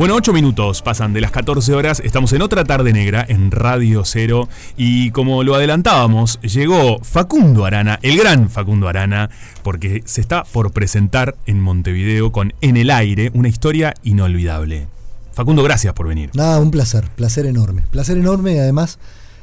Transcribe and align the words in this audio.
Bueno, 0.00 0.14
ocho 0.14 0.32
minutos 0.32 0.80
pasan 0.80 1.12
de 1.12 1.20
las 1.20 1.30
14 1.30 1.74
horas. 1.74 2.00
Estamos 2.02 2.32
en 2.32 2.40
otra 2.40 2.64
tarde 2.64 2.94
negra 2.94 3.22
en 3.28 3.50
Radio 3.50 4.02
Cero. 4.06 4.48
Y 4.74 5.10
como 5.10 5.44
lo 5.44 5.54
adelantábamos, 5.54 6.40
llegó 6.40 7.00
Facundo 7.04 7.66
Arana, 7.66 7.98
el 8.00 8.16
gran 8.16 8.48
Facundo 8.48 8.88
Arana, 8.88 9.28
porque 9.62 10.00
se 10.06 10.22
está 10.22 10.44
por 10.44 10.72
presentar 10.72 11.36
en 11.44 11.60
Montevideo 11.60 12.32
con 12.32 12.54
En 12.62 12.78
el 12.78 12.90
Aire 12.90 13.30
una 13.34 13.50
historia 13.50 13.92
inolvidable. 14.02 14.86
Facundo, 15.32 15.62
gracias 15.62 15.92
por 15.92 16.08
venir. 16.08 16.30
Nada, 16.32 16.60
un 16.60 16.70
placer, 16.70 17.04
placer 17.14 17.44
enorme. 17.44 17.82
Placer 17.90 18.16
enorme 18.16 18.54
y 18.54 18.58
además 18.58 18.98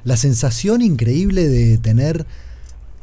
la 0.05 0.17
sensación 0.17 0.81
increíble 0.81 1.47
de 1.47 1.77
tener 1.77 2.25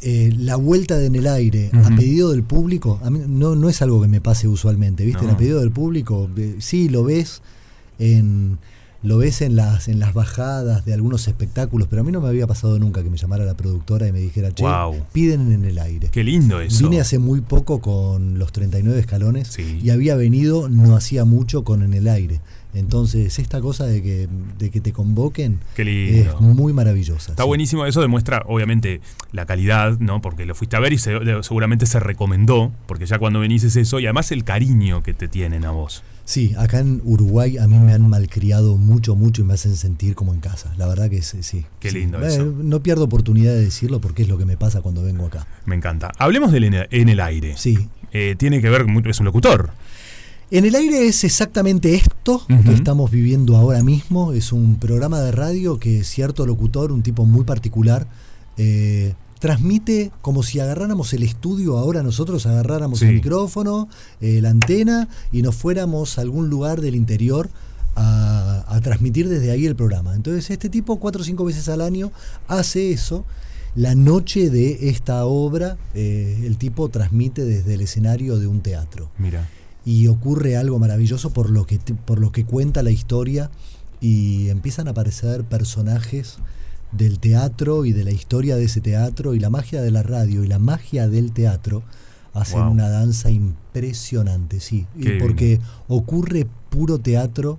eh, 0.07 0.35
la 0.37 0.57
vuelta 0.57 0.99
de 0.99 1.07
en 1.07 1.17
el 1.17 1.27
aire 1.27 1.71
a 1.73 1.89
pedido 1.97 2.31
del 2.31 2.43
público, 2.43 3.01
a 3.03 3.09
mí 3.09 3.21
no, 3.27 3.55
no 3.55 3.71
es 3.71 3.81
algo 3.81 4.03
que 4.03 4.09
me 4.09 4.21
pase 4.21 4.47
usualmente, 4.47 5.03
¿viste? 5.03 5.27
A 5.27 5.35
pedido 5.35 5.61
del 5.61 5.71
público, 5.71 6.29
eh, 6.37 6.57
sí, 6.59 6.91
lo 6.91 7.05
ves 7.05 7.41
en 7.99 8.59
lo 9.03 9.19
ves 9.19 9.43
en 9.43 9.57
las, 9.57 9.89
en 9.89 10.01
las 10.01 10.15
bajadas 10.15 10.85
de 10.85 10.95
algunos 10.95 11.29
espectáculos, 11.29 11.89
pero 11.89 12.03
a 12.03 12.05
mí 12.05 12.11
no 12.13 12.23
me 12.23 12.29
había 12.29 12.47
pasado 12.47 12.79
nunca 12.79 13.03
que 13.03 13.11
me 13.11 13.19
llamara 13.19 13.45
la 13.45 13.55
productora 13.55 14.09
y 14.09 14.13
me 14.13 14.19
dijera, 14.19 14.53
che, 14.53 14.65
piden 15.13 15.53
en 15.53 15.67
el 15.67 15.79
aire. 15.79 16.09
Qué 16.11 16.25
lindo 16.25 16.61
eso. 16.61 16.85
Vine 16.85 17.01
hace 17.01 17.19
muy 17.19 17.43
poco 17.43 17.81
con 17.81 18.39
los 18.39 18.51
39 18.53 18.99
escalones 18.99 19.59
y 19.59 19.91
había 19.91 20.17
venido 20.17 20.71
no 20.71 20.97
hacía 20.97 21.25
mucho 21.25 21.65
con 21.65 21.83
en 21.83 21.93
el 21.93 22.09
aire. 22.09 22.41
Entonces, 22.75 23.39
esta 23.39 23.61
cosa 23.61 23.87
de 23.87 24.03
que, 24.03 24.29
de 24.59 24.71
que 24.71 24.81
te 24.81 24.93
convoquen 24.93 25.61
es 25.77 26.41
muy 26.41 26.73
maravillosa. 26.73 27.33
Está 27.33 27.45
buenísimo, 27.45 27.87
eso 27.87 28.01
demuestra 28.01 28.43
obviamente 28.47 29.01
la 29.33 29.47
calidad, 29.47 29.99
¿no? 29.99 30.21
Porque 30.21 30.45
lo 30.47 30.55
fuiste 30.55 30.77
a 30.77 30.81
ver 30.81 30.93
y 30.93 30.99
seguramente 30.99 31.87
se 31.87 32.01
recomendó, 32.01 32.73
porque 32.87 33.07
ya 33.07 33.19
cuando 33.19 33.41
venís 33.41 33.65
es 33.65 33.77
eso, 33.77 34.01
y 34.01 34.07
además 34.07 34.33
el 34.33 34.45
cariño 34.45 35.03
que 35.03 35.15
te 35.15 35.29
tienen 35.29 35.65
a 35.65 35.71
vos. 35.71 36.03
Sí, 36.25 36.55
acá 36.57 36.79
en 36.79 37.03
Uruguay 37.05 37.59
a 37.59 37.69
mí 37.69 37.79
me 37.79 37.93
han 37.93 38.09
malcriado 38.09 38.79
mucho, 38.79 39.15
mucho 39.15 39.43
y 39.43 39.45
me 39.45 39.55
hacen 39.55 39.77
sentir 39.77 40.15
como 40.15 40.33
en 40.33 40.41
casa. 40.41 40.73
La 40.79 40.87
verdad 40.87 41.11
que 41.11 41.21
sí. 41.21 41.67
Qué 41.81 41.93
lindo 41.93 42.25
eso. 42.25 42.45
No 42.45 42.83
pierdo 42.83 43.05
oportunidad 43.05 43.53
de 43.53 43.61
decirlo 43.61 44.01
porque 44.01 44.23
es 44.23 44.29
lo 44.29 44.39
que 44.39 44.47
me 44.47 44.57
pasa 44.57 44.81
cuando 44.81 45.03
vengo 45.03 45.27
acá. 45.27 45.47
Me 45.67 45.77
encanta. 45.77 46.13
Hablemos 46.19 46.51
del 46.51 46.65
En 46.65 47.09
el 47.11 47.21
Aire. 47.21 47.57
Sí. 47.59 47.89
Eh, 48.13 48.37
tiene 48.39 48.63
que 48.63 48.71
ver, 48.71 48.87
es 49.05 49.21
un 49.21 49.27
locutor. 49.27 49.73
En 50.51 50.67
el 50.67 50.75
aire 50.75 51.07
es 51.07 51.25
exactamente 51.25 51.95
esto 51.95 52.45
que 52.47 52.75
estamos 52.75 53.11
viviendo 53.11 53.57
ahora 53.57 53.83
mismo. 53.83 54.33
Es 54.33 54.53
un 54.53 54.77
programa 54.77 55.21
de 55.21 55.33
radio 55.33 55.79
que 55.79 56.05
cierto 56.05 56.47
locutor, 56.47 56.93
un 56.93 57.03
tipo 57.03 57.25
muy 57.25 57.45
particular, 57.45 58.07
eh, 58.59 59.15
transmite 59.41 60.13
como 60.21 60.43
si 60.43 60.61
agarráramos 60.61 61.13
el 61.15 61.23
estudio, 61.23 61.79
ahora 61.79 62.03
nosotros 62.03 62.47
agarráramos 62.47 63.01
el 63.03 63.15
micrófono, 63.15 63.89
eh, 64.21 64.41
la 64.43 64.51
antena 64.51 65.09
y 65.33 65.43
nos 65.43 65.55
fuéramos 65.55 66.19
a 66.19 66.21
algún 66.21 66.51
lugar 66.51 66.83
del 66.83 66.95
interior 66.95 67.49
a, 67.97 68.81
transmitir 68.83 69.29
desde 69.29 69.51
ahí 69.51 69.65
el 69.65 69.77
programa. 69.77 70.15
Entonces 70.15 70.51
este 70.51 70.69
tipo 70.69 70.99
cuatro 70.99 71.23
o 71.23 71.25
cinco 71.25 71.45
veces 71.45 71.69
al 71.71 71.81
año 71.81 72.13
hace 72.49 72.93
eso. 72.93 73.25
La 73.77 73.95
noche 73.95 74.51
de 74.51 74.91
esta 74.91 75.25
obra, 75.25 75.79
eh, 75.95 76.43
el 76.45 76.59
tipo 76.59 76.91
transmite 76.91 77.45
desde 77.45 77.75
el 77.75 77.81
escenario 77.81 78.39
de 78.39 78.47
un 78.47 78.61
teatro. 78.61 79.11
Mira 79.19 79.49
y 79.85 80.07
ocurre 80.09 80.57
algo 80.57 80.79
maravilloso 80.79 81.31
por 81.31 81.51
lo 81.51 81.67
que, 81.67 81.79
por 81.79 82.19
lo 82.19 82.33
que 82.33 82.45
cuenta 82.45 82.83
la 82.83 82.91
historia 82.91 83.51
y 84.01 84.49
empiezan 84.49 84.89
a 84.89 84.93
aparecer 84.93 85.45
personajes 85.45 86.39
del 86.93 87.19
teatro 87.19 87.85
y 87.85 87.93
de 87.93 88.05
la 88.05 88.11
historia 88.11 88.57
de 88.57 88.65
ese 88.65 88.81
teatro 88.81 89.35
y 89.35 89.41
la 89.41 89.51
magia 89.51 89.83
de 89.83 89.91
la 89.91 90.03
radio 90.03 90.45
y 90.45 90.47
la 90.47 90.59
magia 90.59 91.09
del 91.09 91.33
teatro 91.33 91.83
hacen 92.33 92.63
una 92.63 92.89
danza 92.89 93.31
impresionante, 93.31 94.59
sí, 94.59 94.87
porque 95.21 95.61
ocurre 95.87 96.47
puro 96.69 96.99
teatro 96.99 97.59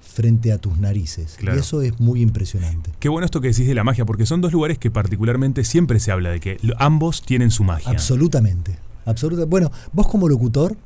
frente 0.00 0.52
a 0.52 0.58
tus 0.58 0.78
narices. 0.78 1.36
Y 1.40 1.48
eso 1.48 1.82
es 1.82 2.00
muy 2.00 2.22
impresionante. 2.22 2.90
Qué 2.98 3.08
bueno 3.08 3.24
esto 3.24 3.40
que 3.40 3.48
decís 3.48 3.66
de 3.66 3.74
la 3.74 3.84
magia, 3.84 4.04
porque 4.04 4.26
son 4.26 4.40
dos 4.40 4.52
lugares 4.52 4.78
que 4.78 4.90
particularmente 4.90 5.62
siempre 5.64 6.00
se 6.00 6.10
habla 6.10 6.30
de 6.30 6.40
que 6.40 6.58
ambos 6.78 7.22
tienen 7.22 7.50
su 7.50 7.64
magia. 7.64 7.90
Absolutamente. 7.90 8.78
Absolutamente. 9.04 9.50
Bueno, 9.50 9.70
vos 9.92 10.08
como 10.08 10.28
locutor 10.28 10.76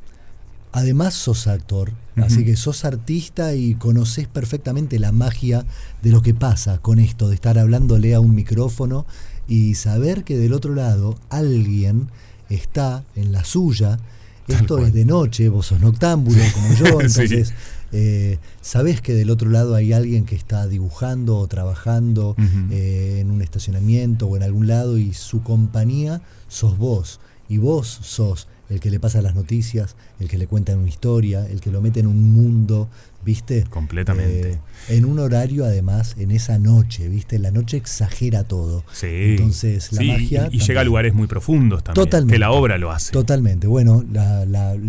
Además 0.72 1.14
sos 1.14 1.48
actor, 1.48 1.92
así 2.16 2.44
que 2.44 2.56
sos 2.56 2.84
artista 2.84 3.54
y 3.54 3.74
conoces 3.74 4.28
perfectamente 4.28 5.00
la 5.00 5.10
magia 5.10 5.64
de 6.02 6.10
lo 6.10 6.22
que 6.22 6.32
pasa 6.32 6.78
con 6.78 7.00
esto, 7.00 7.28
de 7.28 7.34
estar 7.34 7.58
hablándole 7.58 8.14
a 8.14 8.20
un 8.20 8.34
micrófono 8.34 9.04
y 9.48 9.74
saber 9.74 10.22
que 10.22 10.38
del 10.38 10.52
otro 10.52 10.74
lado 10.74 11.18
alguien 11.28 12.08
está 12.48 13.02
en 13.16 13.32
la 13.32 13.44
suya. 13.44 13.98
Esto 14.46 14.78
es 14.78 14.92
de 14.92 15.04
noche, 15.04 15.48
vos 15.48 15.66
sos 15.66 15.80
noctámbulo 15.80 16.42
como 16.54 16.74
yo, 16.74 17.00
entonces 17.00 17.52
eh, 17.92 18.38
sabés 18.60 19.00
que 19.00 19.12
del 19.14 19.30
otro 19.30 19.50
lado 19.50 19.74
hay 19.74 19.92
alguien 19.92 20.24
que 20.24 20.36
está 20.36 20.68
dibujando 20.68 21.36
o 21.36 21.48
trabajando 21.48 22.36
eh, 22.70 23.18
en 23.20 23.30
un 23.30 23.42
estacionamiento 23.42 24.26
o 24.26 24.36
en 24.36 24.44
algún 24.44 24.68
lado 24.68 24.98
y 24.98 25.14
su 25.14 25.42
compañía 25.42 26.20
sos 26.48 26.78
vos 26.78 27.20
y 27.48 27.58
vos 27.58 27.88
sos 28.02 28.46
el 28.70 28.78
que 28.78 28.90
le 28.90 29.00
pasa 29.00 29.20
las 29.20 29.34
noticias, 29.34 29.96
el 30.20 30.28
que 30.28 30.38
le 30.38 30.46
cuenta 30.46 30.74
una 30.76 30.88
historia, 30.88 31.44
el 31.46 31.60
que 31.60 31.70
lo 31.70 31.82
mete 31.82 32.00
en 32.00 32.06
un 32.06 32.32
mundo, 32.32 32.88
¿viste? 33.24 33.64
Completamente. 33.64 34.52
Eh, 34.52 34.58
en 34.88 35.04
un 35.04 35.18
horario, 35.18 35.64
además, 35.64 36.14
en 36.18 36.30
esa 36.30 36.58
noche, 36.58 37.08
¿viste? 37.08 37.38
La 37.40 37.50
noche 37.50 37.76
exagera 37.76 38.44
todo. 38.44 38.84
Sí. 38.92 39.08
Entonces, 39.08 39.92
la 39.92 40.02
magia. 40.02 40.48
Y, 40.52 40.60
llega 40.60 40.82
a 40.82 40.84
lugares 40.84 41.12
muy 41.12 41.26
profundos 41.26 41.82
también. 41.82 42.06
Totalmente. 42.06 42.34
Que 42.34 42.38
la 42.38 42.52
obra 42.52 42.78
lo 42.78 42.92
hace. 42.92 43.12
Totalmente. 43.12 43.66
Bueno, 43.66 44.04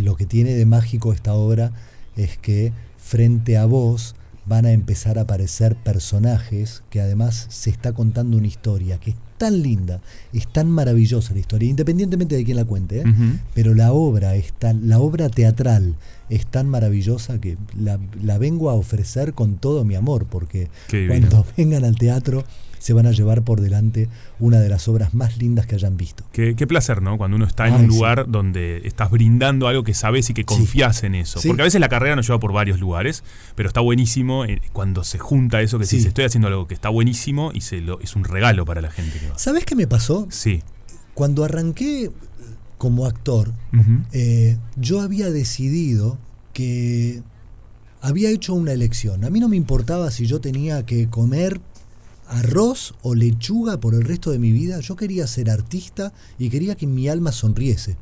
lo 0.01 0.15
que 0.15 0.25
tiene 0.27 0.53
de 0.53 0.65
mágico 0.65 1.11
esta 1.11 1.33
obra 1.33 1.71
es 2.15 2.37
que 2.37 2.71
frente 2.97 3.57
a 3.57 3.65
vos 3.65 4.15
van 4.45 4.65
a 4.65 4.71
empezar 4.71 5.17
a 5.17 5.21
aparecer 5.21 5.75
personajes 5.75 6.83
que 6.89 7.01
además 7.01 7.47
se 7.49 7.69
está 7.69 7.93
contando 7.93 8.37
una 8.37 8.47
historia 8.47 8.99
que 8.99 9.11
es 9.11 9.15
tan 9.41 9.63
linda, 9.63 10.01
es 10.33 10.47
tan 10.47 10.69
maravillosa 10.69 11.33
la 11.33 11.39
historia, 11.39 11.67
independientemente 11.67 12.35
de 12.35 12.43
quién 12.43 12.57
la 12.57 12.65
cuente, 12.65 12.99
¿eh? 12.99 13.03
pero 13.55 13.73
la 13.73 13.91
obra, 13.91 14.35
es 14.35 14.53
la 14.83 14.99
obra 14.99 15.29
teatral 15.29 15.95
es 16.29 16.45
tan 16.45 16.69
maravillosa 16.69 17.41
que 17.41 17.57
la, 17.75 17.99
la, 18.21 18.37
vengo 18.37 18.69
a 18.69 18.75
ofrecer 18.75 19.33
con 19.33 19.55
todo 19.55 19.83
mi 19.83 19.95
amor, 19.95 20.27
porque 20.27 20.69
cuando 21.07 21.43
vengan 21.57 21.85
al 21.85 21.95
teatro 21.95 22.43
se 22.81 22.93
van 22.93 23.05
a 23.05 23.11
llevar 23.11 23.43
por 23.43 23.61
delante 23.61 24.09
una 24.39 24.59
de 24.59 24.67
las 24.67 24.87
obras 24.87 25.13
más 25.13 25.37
lindas 25.37 25.67
que 25.67 25.75
hayan 25.75 25.97
visto. 25.97 26.23
Qué, 26.31 26.55
placer, 26.65 27.03
¿no? 27.03 27.15
Cuando 27.19 27.37
uno 27.37 27.45
está 27.45 27.67
en 27.67 27.75
un 27.75 27.87
lugar 27.87 28.25
donde 28.27 28.81
estás 28.85 29.11
brindando 29.11 29.67
algo 29.67 29.83
que 29.83 29.93
sabes 29.93 30.31
y 30.31 30.33
que 30.33 30.45
confías 30.45 31.03
en 31.03 31.13
eso. 31.13 31.39
Porque 31.45 31.61
a 31.61 31.65
veces 31.65 31.79
la 31.79 31.89
carrera 31.89 32.15
nos 32.15 32.25
lleva 32.25 32.39
por 32.39 32.53
varios 32.53 32.79
lugares, 32.79 33.23
pero 33.53 33.69
está 33.69 33.81
buenísimo 33.81 34.45
eh, 34.45 34.61
cuando 34.73 35.03
se 35.03 35.19
junta 35.19 35.61
eso 35.61 35.77
que 35.77 35.83
dices, 35.83 36.05
estoy 36.05 36.25
haciendo 36.25 36.47
algo 36.47 36.67
que 36.67 36.73
está 36.73 36.89
buenísimo 36.89 37.51
y 37.53 37.61
se 37.61 37.81
lo, 37.81 37.99
es 37.99 38.15
un 38.15 38.23
regalo 38.23 38.65
para 38.65 38.81
la 38.81 38.89
gente. 38.89 39.19
¿Sabes 39.35 39.63
qué 39.63 39.75
me 39.75 39.85
pasó? 39.85 40.27
Sí. 40.31 40.63
Cuando 41.13 41.43
arranqué 41.43 42.09
como 42.79 43.05
actor, 43.05 43.53
eh, 44.11 44.57
yo 44.75 45.01
había 45.01 45.29
decidido 45.29 46.17
que 46.51 47.21
había 48.01 48.31
hecho 48.31 48.55
una 48.55 48.73
elección. 48.73 49.23
A 49.23 49.29
mí 49.29 49.39
no 49.39 49.47
me 49.47 49.55
importaba 49.55 50.09
si 50.09 50.25
yo 50.25 50.41
tenía 50.41 50.83
que 50.83 51.07
comer 51.07 51.61
arroz 52.31 52.93
o 53.01 53.13
lechuga 53.13 53.79
por 53.79 53.93
el 53.93 54.03
resto 54.03 54.31
de 54.31 54.39
mi 54.39 54.51
vida, 54.51 54.79
yo 54.79 54.95
quería 54.95 55.27
ser 55.27 55.49
artista 55.49 56.13
y 56.39 56.49
quería 56.49 56.75
que 56.75 56.87
mi 56.87 57.09
alma 57.09 57.31
sonriese. 57.31 57.97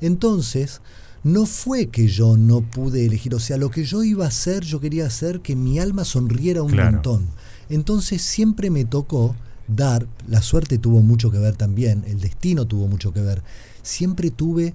Entonces, 0.00 0.80
no 1.22 1.44
fue 1.44 1.88
que 1.88 2.08
yo 2.08 2.36
no 2.36 2.62
pude 2.62 3.04
elegir, 3.04 3.34
o 3.34 3.40
sea, 3.40 3.58
lo 3.58 3.70
que 3.70 3.84
yo 3.84 4.02
iba 4.02 4.24
a 4.24 4.28
hacer, 4.28 4.64
yo 4.64 4.80
quería 4.80 5.06
hacer 5.06 5.40
que 5.40 5.56
mi 5.56 5.78
alma 5.78 6.04
sonriera 6.04 6.62
un 6.62 6.74
montón. 6.74 7.28
Entonces 7.68 8.22
siempre 8.22 8.70
me 8.70 8.84
tocó 8.84 9.36
dar, 9.68 10.06
la 10.26 10.40
suerte 10.40 10.78
tuvo 10.78 11.02
mucho 11.02 11.30
que 11.30 11.38
ver 11.38 11.56
también, 11.56 12.04
el 12.06 12.20
destino 12.20 12.66
tuvo 12.66 12.88
mucho 12.88 13.12
que 13.12 13.20
ver, 13.20 13.42
siempre 13.82 14.30
tuve 14.30 14.74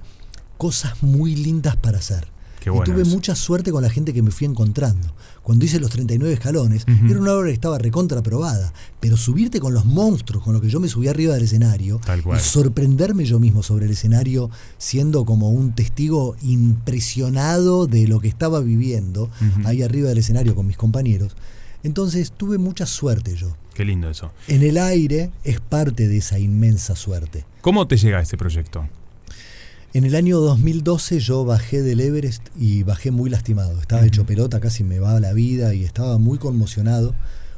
cosas 0.57 1.01
muy 1.01 1.35
lindas 1.35 1.75
para 1.75 1.97
hacer 1.97 2.30
y 2.63 2.83
tuve 2.83 3.03
mucha 3.05 3.35
suerte 3.35 3.71
con 3.71 3.81
la 3.81 3.89
gente 3.89 4.13
que 4.13 4.21
me 4.21 4.31
fui 4.31 4.45
encontrando. 4.45 5.13
Cuando 5.41 5.65
hice 5.65 5.79
los 5.79 5.89
39 5.89 6.33
escalones, 6.33 6.85
era 6.87 7.19
una 7.19 7.33
obra 7.33 7.47
que 7.47 7.53
estaba 7.53 7.77
recontraprobada, 7.79 8.73
pero 8.99 9.17
subirte 9.17 9.59
con 9.59 9.73
los 9.73 9.85
monstruos, 9.85 10.43
con 10.43 10.53
lo 10.53 10.61
que 10.61 10.69
yo 10.69 10.79
me 10.79 10.87
subí 10.87 11.07
arriba 11.07 11.33
del 11.33 11.43
escenario, 11.43 11.99
y 12.35 12.39
sorprenderme 12.39 13.25
yo 13.25 13.39
mismo 13.39 13.63
sobre 13.63 13.85
el 13.85 13.91
escenario, 13.91 14.51
siendo 14.77 15.25
como 15.25 15.49
un 15.49 15.73
testigo 15.73 16.35
impresionado 16.41 17.87
de 17.87 18.07
lo 18.07 18.19
que 18.19 18.27
estaba 18.27 18.59
viviendo 18.59 19.29
ahí 19.65 19.81
arriba 19.81 20.09
del 20.09 20.19
escenario 20.19 20.55
con 20.55 20.67
mis 20.67 20.77
compañeros. 20.77 21.35
Entonces 21.83 22.31
tuve 22.31 22.59
mucha 22.59 22.85
suerte 22.85 23.35
yo. 23.35 23.55
Qué 23.73 23.85
lindo 23.85 24.09
eso. 24.09 24.31
En 24.47 24.61
el 24.61 24.77
aire 24.77 25.31
es 25.43 25.59
parte 25.59 26.07
de 26.07 26.17
esa 26.17 26.37
inmensa 26.37 26.95
suerte. 26.95 27.45
¿Cómo 27.61 27.87
te 27.87 27.97
llega 27.97 28.21
este 28.21 28.37
proyecto? 28.37 28.87
En 29.93 30.05
el 30.05 30.15
año 30.15 30.39
2012 30.39 31.19
yo 31.19 31.43
bajé 31.43 31.81
del 31.81 31.99
Everest 31.99 32.47
y 32.57 32.83
bajé 32.83 33.11
muy 33.11 33.29
lastimado. 33.29 33.77
Estaba 33.77 34.05
hecho 34.05 34.25
pelota, 34.25 34.61
casi 34.61 34.85
me 34.85 34.99
va 34.99 35.19
la 35.19 35.33
vida 35.33 35.73
y 35.73 35.83
estaba 35.83 36.17
muy 36.17 36.37
conmocionado 36.37 37.13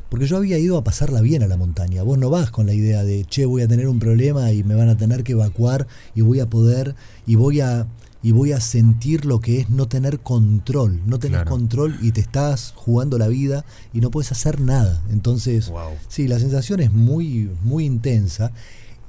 porque 0.09 0.25
yo 0.25 0.37
había 0.37 0.57
ido 0.57 0.77
a 0.77 0.83
pasarla 0.83 1.21
bien 1.21 1.43
a 1.43 1.47
la 1.47 1.57
montaña. 1.57 2.01
Vos 2.01 2.17
no 2.17 2.31
vas 2.31 2.49
con 2.49 2.65
la 2.65 2.73
idea 2.73 3.03
de, 3.03 3.23
che, 3.25 3.45
voy 3.45 3.61
a 3.61 3.67
tener 3.67 3.87
un 3.87 3.99
problema 3.99 4.51
y 4.51 4.63
me 4.63 4.73
van 4.73 4.89
a 4.89 4.97
tener 4.97 5.23
que 5.23 5.33
evacuar 5.33 5.85
y 6.15 6.21
voy 6.21 6.39
a 6.39 6.49
poder 6.49 6.95
y 7.27 7.35
voy 7.35 7.61
a 7.61 7.85
y 8.23 8.31
voy 8.31 8.53
a 8.53 8.61
sentir 8.61 9.25
lo 9.25 9.41
que 9.41 9.59
es 9.59 9.69
no 9.69 9.87
tener 9.87 10.21
control. 10.21 11.01
No 11.05 11.19
tener 11.19 11.45
control 11.45 11.99
y 12.01 12.13
te 12.13 12.21
estás 12.21 12.73
jugando 12.75 13.17
la 13.17 13.27
vida 13.27 13.65
y 13.93 13.99
no 13.99 14.09
puedes 14.11 14.31
hacer 14.31 14.61
nada. 14.61 15.03
Entonces, 15.11 15.71
sí, 16.07 16.27
la 16.29 16.39
sensación 16.39 16.79
es 16.79 16.91
muy, 16.93 17.51
muy 17.63 17.85
intensa. 17.85 18.53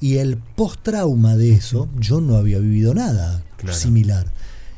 Y 0.04 0.18
el 0.18 0.36
post-trauma 0.36 1.34
de 1.34 1.52
eso, 1.52 1.88
yo 1.98 2.20
no 2.20 2.36
había 2.36 2.58
vivido 2.58 2.92
nada 2.92 3.42
similar. 3.72 4.26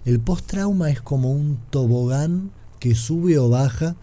El 0.04 0.20
post-trauma 0.20 0.88
es 0.90 1.00
como 1.00 1.32
un 1.32 1.58
tobogán 1.70 2.52
que 2.78 2.94
sube 2.94 3.36
o 3.36 3.48
baja. 3.48 3.96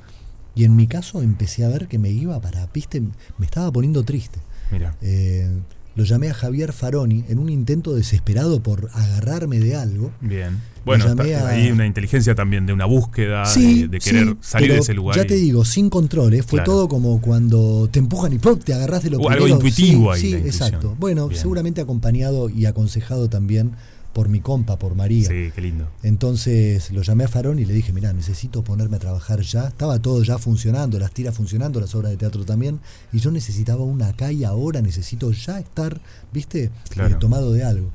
Y 0.53 0.65
en 0.65 0.75
mi 0.75 0.85
caso 0.85 1.21
empecé 1.21 1.63
a 1.63 1.69
ver 1.69 1.87
que 1.87 1.97
me 1.97 2.09
iba 2.09 2.41
para, 2.41 2.67
viste, 2.73 3.01
me 3.37 3.45
estaba 3.45 3.71
poniendo 3.71 4.03
triste. 4.03 4.41
Mira. 4.69 4.97
Eh, 5.01 5.49
lo 5.95 6.03
llamé 6.03 6.29
a 6.29 6.33
Javier 6.33 6.73
Faroni 6.73 7.23
en 7.29 7.39
un 7.39 7.47
intento 7.47 7.95
desesperado 7.95 8.61
por 8.61 8.89
agarrarme 8.91 9.61
de 9.61 9.77
algo. 9.77 10.11
Bien. 10.19 10.59
Bueno, 10.85 11.05
hay 11.47 11.71
una 11.71 11.85
inteligencia 11.85 12.35
también 12.35 12.65
de 12.65 12.73
una 12.73 12.85
búsqueda, 12.85 13.43
de, 13.53 13.99
querer 13.99 14.35
salir 14.41 14.73
de 14.73 14.79
ese 14.79 14.93
lugar. 14.93 15.15
Ya 15.15 15.25
te 15.25 15.35
digo, 15.35 15.63
sin 15.65 15.89
controles, 15.89 16.45
fue 16.45 16.61
todo 16.61 16.87
como 16.87 17.21
cuando 17.21 17.89
te 17.91 17.99
empujan 17.99 18.33
y 18.33 18.39
¡pop! 18.39 18.61
te 18.63 18.73
agarras 18.73 19.03
de 19.03 19.11
lo 19.11 19.19
que 19.19 19.27
Algo 19.27 19.47
intuitivo 19.47 20.11
ahí. 20.11 20.21
Sí, 20.21 20.33
exacto. 20.33 20.95
Bueno, 20.99 21.29
seguramente 21.33 21.81
acompañado 21.81 22.49
y 22.49 22.65
aconsejado 22.65 23.29
también 23.29 23.71
por 24.13 24.29
mi 24.29 24.39
compa, 24.39 24.77
por 24.77 24.95
María. 24.95 25.27
Sí, 25.27 25.51
qué 25.53 25.61
lindo. 25.61 25.87
Entonces 26.03 26.91
lo 26.91 27.01
llamé 27.01 27.23
a 27.23 27.27
Farón 27.27 27.59
y 27.59 27.65
le 27.65 27.73
dije, 27.73 27.91
mira, 27.91 28.13
necesito 28.13 28.63
ponerme 28.63 28.97
a 28.97 28.99
trabajar 28.99 29.41
ya. 29.41 29.67
Estaba 29.67 29.99
todo 29.99 30.23
ya 30.23 30.37
funcionando, 30.37 30.99
las 30.99 31.11
tiras 31.11 31.35
funcionando, 31.35 31.79
las 31.79 31.93
obras 31.95 32.11
de 32.11 32.17
teatro 32.17 32.45
también. 32.45 32.79
Y 33.11 33.19
yo 33.19 33.31
necesitaba 33.31 33.83
una 33.83 34.09
acá 34.09 34.31
y 34.31 34.43
ahora 34.43 34.81
necesito 34.81 35.31
ya 35.31 35.59
estar, 35.59 35.99
viste, 36.31 36.65
eh, 36.65 37.15
tomado 37.19 37.51
de 37.53 37.63
algo. 37.63 37.89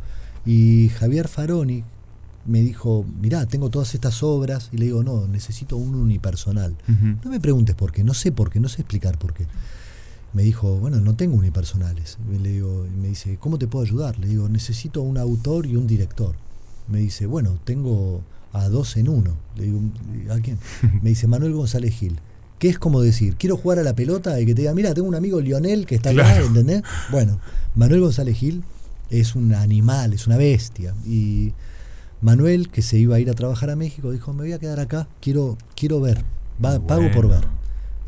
Y 0.45 0.89
Javier 0.89 1.29
Faroni 1.29 1.85
me 2.49 2.61
dijo, 2.63 3.05
mirá, 3.21 3.47
tengo 3.47 3.71
todas 3.71 3.95
estas 3.95 4.23
obras. 4.23 4.71
Y 4.73 4.79
le 4.79 4.87
digo, 4.87 5.05
no, 5.05 5.29
necesito 5.29 5.77
un 5.77 5.95
unipersonal. 5.95 6.77
No 7.23 7.31
me 7.31 7.39
preguntes 7.39 7.77
por 7.77 7.93
qué, 7.93 8.03
no 8.03 8.15
sé 8.15 8.33
por 8.33 8.51
qué, 8.51 8.59
no 8.59 8.69
sé 8.69 8.83
explicar 8.83 9.19
por 9.19 9.35
qué 9.35 9.47
me 10.33 10.43
dijo, 10.43 10.77
bueno, 10.77 11.01
no 11.01 11.17
tengo 11.17 11.37
unipersonales. 11.37 12.19
Y 12.33 12.39
le 12.39 12.51
digo, 12.51 12.87
me 13.01 13.09
dice, 13.09 13.39
¿cómo 13.41 13.59
te 13.59 13.67
puedo 13.67 13.85
ayudar? 13.85 14.19
Le 14.19 14.29
digo, 14.29 14.49
necesito 14.49 15.03
un 15.03 15.19
autor 15.19 15.67
y 15.67 15.77
un 15.77 15.87
director. 15.87 16.37
Me 16.87 16.99
dice, 16.99 17.27
bueno, 17.27 17.59
tengo 17.65 18.23
a 18.53 18.69
dos 18.69 18.97
en 18.97 19.09
uno. 19.09 19.37
Le 19.57 19.65
digo, 19.65 19.81
¿a 20.31 20.39
quién? 20.41 20.59
Me 21.03 21.11
dice, 21.11 21.27
Manuel 21.27 21.55
González 21.55 21.95
Gil. 21.95 22.19
¿Qué 22.59 22.69
es 22.69 22.79
como 22.79 23.01
decir? 23.01 23.37
Quiero 23.37 23.57
jugar 23.57 23.79
a 23.79 23.83
la 23.83 23.95
pelota 23.95 24.41
y 24.41 24.47
que 24.47 24.55
te 24.55 24.63
diga, 24.63 24.75
mira, 24.75 24.93
tengo 24.93 25.09
un 25.09 25.15
amigo 25.15 25.41
Lionel 25.41 25.87
que 25.87 25.95
está 25.95 26.11
acá, 26.11 26.41
¿entendés? 26.41 26.83
Bueno, 27.11 27.39
Manuel 27.77 28.01
González 28.01 28.37
Gil 28.37 28.65
es 29.11 29.37
un 29.37 29.55
animal, 29.55 30.13
es 30.13 30.27
una 30.27 30.37
bestia. 30.37 30.95
Y 31.07 31.53
Manuel, 32.21 32.69
que 32.71 32.83
se 32.83 32.99
iba 32.99 33.17
a 33.17 33.21
ir 33.21 33.31
a 33.31 33.35
trabajar 33.35 33.71
a 33.71 33.77
México, 33.77 34.11
dijo, 34.11 34.33
me 34.33 34.43
voy 34.43 34.53
a 34.53 34.59
quedar 34.59 34.81
acá, 34.81 35.09
quiero, 35.21 35.57
quiero 35.77 36.01
ver, 36.01 36.25
pago 36.61 37.11
por 37.13 37.29
ver. 37.29 37.47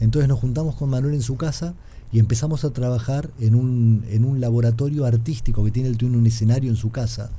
Entonces 0.00 0.28
nos 0.28 0.40
juntamos 0.40 0.74
con 0.74 0.90
Manuel 0.90 1.14
en 1.14 1.22
su 1.22 1.36
casa 1.36 1.74
y 2.12 2.18
empezamos 2.18 2.64
a 2.64 2.70
trabajar 2.70 3.30
en 3.38 3.54
un, 3.54 4.04
en 4.10 4.24
un 4.24 4.40
laboratorio 4.40 5.04
artístico 5.04 5.64
que 5.64 5.70
tiene 5.70 5.88
el 5.88 5.98
tiene 5.98 6.16
un 6.16 6.26
escenario 6.26 6.70
en 6.70 6.76
su 6.76 6.90
casa 6.90 7.30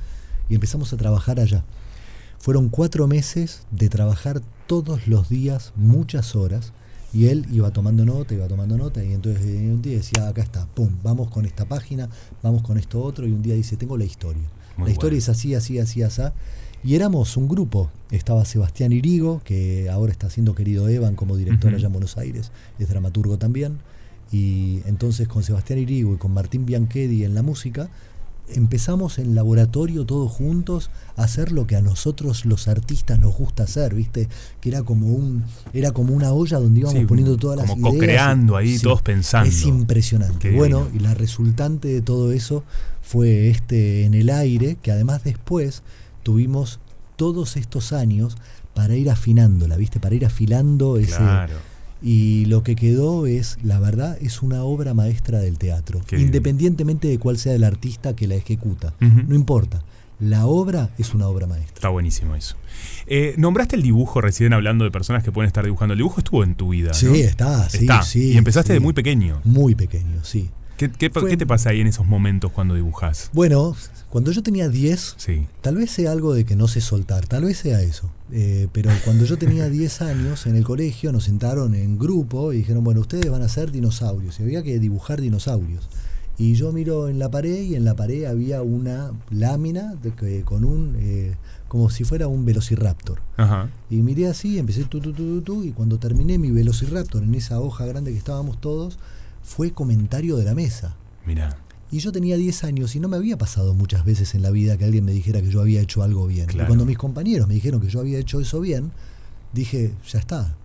y 0.48 0.54
empezamos 0.54 0.92
a 0.92 0.96
trabajar 0.96 1.40
allá. 1.40 1.64
Fueron 2.38 2.70
cuatro 2.70 3.06
meses 3.06 3.62
de 3.70 3.88
trabajar 3.88 4.40
todos 4.66 5.06
los 5.06 5.28
días, 5.28 5.72
muchas 5.76 6.34
horas, 6.34 6.72
y 7.12 7.26
él 7.26 7.46
iba 7.52 7.70
tomando 7.70 8.04
nota, 8.04 8.34
iba 8.34 8.48
tomando 8.48 8.78
nota, 8.78 9.04
y 9.04 9.12
entonces 9.12 9.44
eh, 9.44 9.70
un 9.70 9.82
día 9.82 9.98
decía, 9.98 10.28
acá 10.28 10.42
está, 10.42 10.66
pum, 10.66 10.90
vamos 11.02 11.28
con 11.28 11.44
esta 11.44 11.66
página, 11.66 12.08
vamos 12.42 12.62
con 12.62 12.78
esto 12.78 13.02
otro, 13.02 13.26
y 13.26 13.32
un 13.32 13.42
día 13.42 13.54
dice, 13.54 13.76
tengo 13.76 13.98
la 13.98 14.04
historia. 14.04 14.48
La 14.78 14.90
historia 14.90 15.18
es 15.18 15.28
así, 15.28 15.54
así, 15.54 15.78
así, 15.78 16.02
así. 16.02 16.22
Y 16.84 16.96
éramos 16.96 17.36
un 17.36 17.48
grupo. 17.48 17.90
Estaba 18.10 18.44
Sebastián 18.44 18.92
Irigo, 18.92 19.40
que 19.44 19.88
ahora 19.88 20.12
está 20.12 20.28
siendo 20.28 20.54
querido 20.54 20.88
Evan 20.88 21.14
como 21.14 21.36
director 21.36 21.72
allá 21.74 21.86
en 21.86 21.92
Buenos 21.92 22.18
Aires, 22.18 22.50
es 22.78 22.88
dramaturgo 22.88 23.38
también. 23.38 23.78
Y 24.32 24.80
entonces 24.86 25.28
con 25.28 25.42
Sebastián 25.42 25.78
Irigo 25.78 26.14
y 26.14 26.16
con 26.16 26.32
Martín 26.32 26.66
Bianchedi 26.66 27.24
en 27.24 27.34
la 27.34 27.42
música, 27.42 27.90
empezamos 28.48 29.18
en 29.18 29.34
laboratorio 29.34 30.04
todos 30.04 30.30
juntos 30.30 30.90
a 31.16 31.24
hacer 31.24 31.52
lo 31.52 31.66
que 31.66 31.76
a 31.76 31.82
nosotros 31.82 32.44
los 32.44 32.68
artistas 32.68 33.18
nos 33.18 33.36
gusta 33.36 33.64
hacer, 33.64 33.94
¿viste? 33.94 34.28
Que 34.60 34.68
era 34.68 34.82
como 34.82 35.08
un 35.08 35.44
era 35.72 35.92
como 35.92 36.14
una 36.14 36.32
olla 36.32 36.58
donde 36.58 36.80
íbamos 36.80 37.04
poniendo 37.06 37.36
todas 37.36 37.58
las 37.58 37.66
ideas. 37.66 37.80
Como 37.80 37.92
co-creando 37.92 38.56
ahí, 38.56 38.78
todos 38.78 39.02
pensando. 39.02 39.48
Es 39.48 39.64
impresionante. 39.64 40.50
bueno, 40.52 40.88
y 40.94 40.98
la 40.98 41.14
resultante 41.14 41.88
de 41.88 42.02
todo 42.02 42.32
eso 42.32 42.64
fue 43.02 43.48
este 43.48 44.04
en 44.04 44.14
el 44.14 44.30
aire, 44.30 44.76
que 44.82 44.92
además 44.92 45.24
después 45.24 45.82
tuvimos 46.22 46.80
todos 47.16 47.56
estos 47.56 47.92
años 47.92 48.36
para 48.74 48.96
ir 48.96 49.10
afinándola, 49.10 49.76
¿viste? 49.76 50.00
Para 50.00 50.14
ir 50.14 50.24
afilando 50.24 50.98
ese 50.98 51.20
y 52.02 52.46
lo 52.46 52.62
que 52.62 52.74
quedó 52.74 53.26
es, 53.26 53.58
la 53.62 53.78
verdad, 53.78 54.18
es 54.20 54.42
una 54.42 54.64
obra 54.64 54.94
maestra 54.94 55.38
del 55.38 55.58
teatro, 55.58 56.00
independientemente 56.12 57.08
de 57.08 57.18
cuál 57.18 57.38
sea 57.38 57.54
el 57.54 57.64
artista 57.64 58.14
que 58.14 58.26
la 58.26 58.34
ejecuta. 58.34 58.94
No 59.00 59.34
importa. 59.34 59.82
La 60.20 60.46
obra 60.46 60.90
es 60.98 61.14
una 61.14 61.26
obra 61.26 61.48
maestra. 61.48 61.74
Está 61.74 61.88
buenísimo 61.88 62.36
eso. 62.36 62.54
Eh, 63.08 63.34
nombraste 63.38 63.74
el 63.74 63.82
dibujo 63.82 64.20
recién 64.20 64.52
hablando 64.52 64.84
de 64.84 64.92
personas 64.92 65.24
que 65.24 65.32
pueden 65.32 65.48
estar 65.48 65.64
dibujando. 65.64 65.94
El 65.94 65.98
dibujo 65.98 66.20
estuvo 66.20 66.44
en 66.44 66.54
tu 66.54 66.68
vida. 66.68 66.94
Sí, 66.94 67.22
está, 67.22 67.68
sí, 67.68 67.88
sí. 68.04 68.32
Y 68.32 68.36
empezaste 68.36 68.72
de 68.72 68.78
muy 68.78 68.92
pequeño. 68.92 69.40
Muy 69.42 69.74
pequeño, 69.74 70.22
sí. 70.22 70.48
¿Qué, 70.90 71.10
qué, 71.10 71.36
te 71.36 71.46
pasa 71.46 71.70
ahí 71.70 71.80
en 71.80 71.86
esos 71.86 72.06
momentos 72.06 72.50
cuando 72.50 72.74
dibujas? 72.74 73.30
Bueno, 73.32 73.76
cuando 74.10 74.32
yo 74.32 74.42
tenía 74.42 74.68
10, 74.68 75.16
tal 75.60 75.76
vez 75.76 75.90
sea 75.90 76.10
algo 76.12 76.34
de 76.34 76.44
que 76.44 76.56
no 76.56 76.66
sé 76.66 76.80
soltar, 76.80 77.26
tal 77.26 77.44
vez 77.44 77.58
sea 77.58 77.82
eso. 77.82 78.10
Eh, 78.32 78.68
pero 78.72 78.90
cuando 79.04 79.24
yo 79.24 79.36
tenía 79.36 79.68
10 79.68 80.02
años 80.02 80.46
en 80.46 80.56
el 80.56 80.64
colegio 80.64 81.12
nos 81.12 81.24
sentaron 81.24 81.74
en 81.74 81.98
grupo 81.98 82.52
y 82.52 82.58
dijeron, 82.58 82.82
bueno, 82.82 83.00
ustedes 83.00 83.30
van 83.30 83.42
a 83.42 83.48
ser 83.48 83.70
dinosaurios. 83.70 84.40
Y 84.40 84.42
había 84.42 84.62
que 84.62 84.78
dibujar 84.78 85.20
dinosaurios. 85.20 85.88
Y 86.38 86.54
yo 86.54 86.72
miro 86.72 87.08
en 87.08 87.18
la 87.18 87.30
pared 87.30 87.62
y 87.62 87.76
en 87.76 87.84
la 87.84 87.94
pared 87.94 88.24
había 88.24 88.62
una 88.62 89.12
lámina 89.30 89.94
de, 90.02 90.42
con 90.42 90.64
un... 90.64 90.96
Eh, 90.98 91.36
como 91.68 91.88
si 91.88 92.04
fuera 92.04 92.28
un 92.28 92.44
velociraptor. 92.44 93.22
Y 93.88 93.96
miré 94.02 94.26
así, 94.26 94.58
empecé 94.58 94.84
tu, 94.84 95.00
tu, 95.00 95.14
tu, 95.14 95.40
tu, 95.40 95.64
y 95.64 95.70
cuando 95.70 95.98
terminé 95.98 96.36
mi 96.36 96.50
velociraptor 96.50 97.22
en 97.22 97.34
esa 97.34 97.60
hoja 97.60 97.86
grande 97.86 98.12
que 98.12 98.18
estábamos 98.18 98.60
todos, 98.60 98.98
fue 99.42 99.72
comentario 99.72 100.36
de 100.36 100.44
la 100.44 100.54
mesa. 100.54 100.96
Mira. 101.26 101.56
Y 101.90 101.98
yo 101.98 102.10
tenía 102.10 102.36
10 102.36 102.64
años 102.64 102.96
y 102.96 103.00
no 103.00 103.08
me 103.08 103.18
había 103.18 103.36
pasado 103.36 103.74
muchas 103.74 104.04
veces 104.04 104.34
en 104.34 104.42
la 104.42 104.50
vida 104.50 104.78
que 104.78 104.86
alguien 104.86 105.04
me 105.04 105.12
dijera 105.12 105.42
que 105.42 105.50
yo 105.50 105.60
había 105.60 105.82
hecho 105.82 106.02
algo 106.02 106.26
bien. 106.26 106.48
Y 106.50 106.56
cuando 106.64 106.86
mis 106.86 106.96
compañeros 106.96 107.48
me 107.48 107.54
dijeron 107.54 107.82
que 107.82 107.88
yo 107.88 108.00
había 108.00 108.18
hecho 108.18 108.40
eso 108.40 108.60
bien, 108.60 108.92
dije, 109.52 109.92
ya 110.10 110.18
está, 110.18 110.56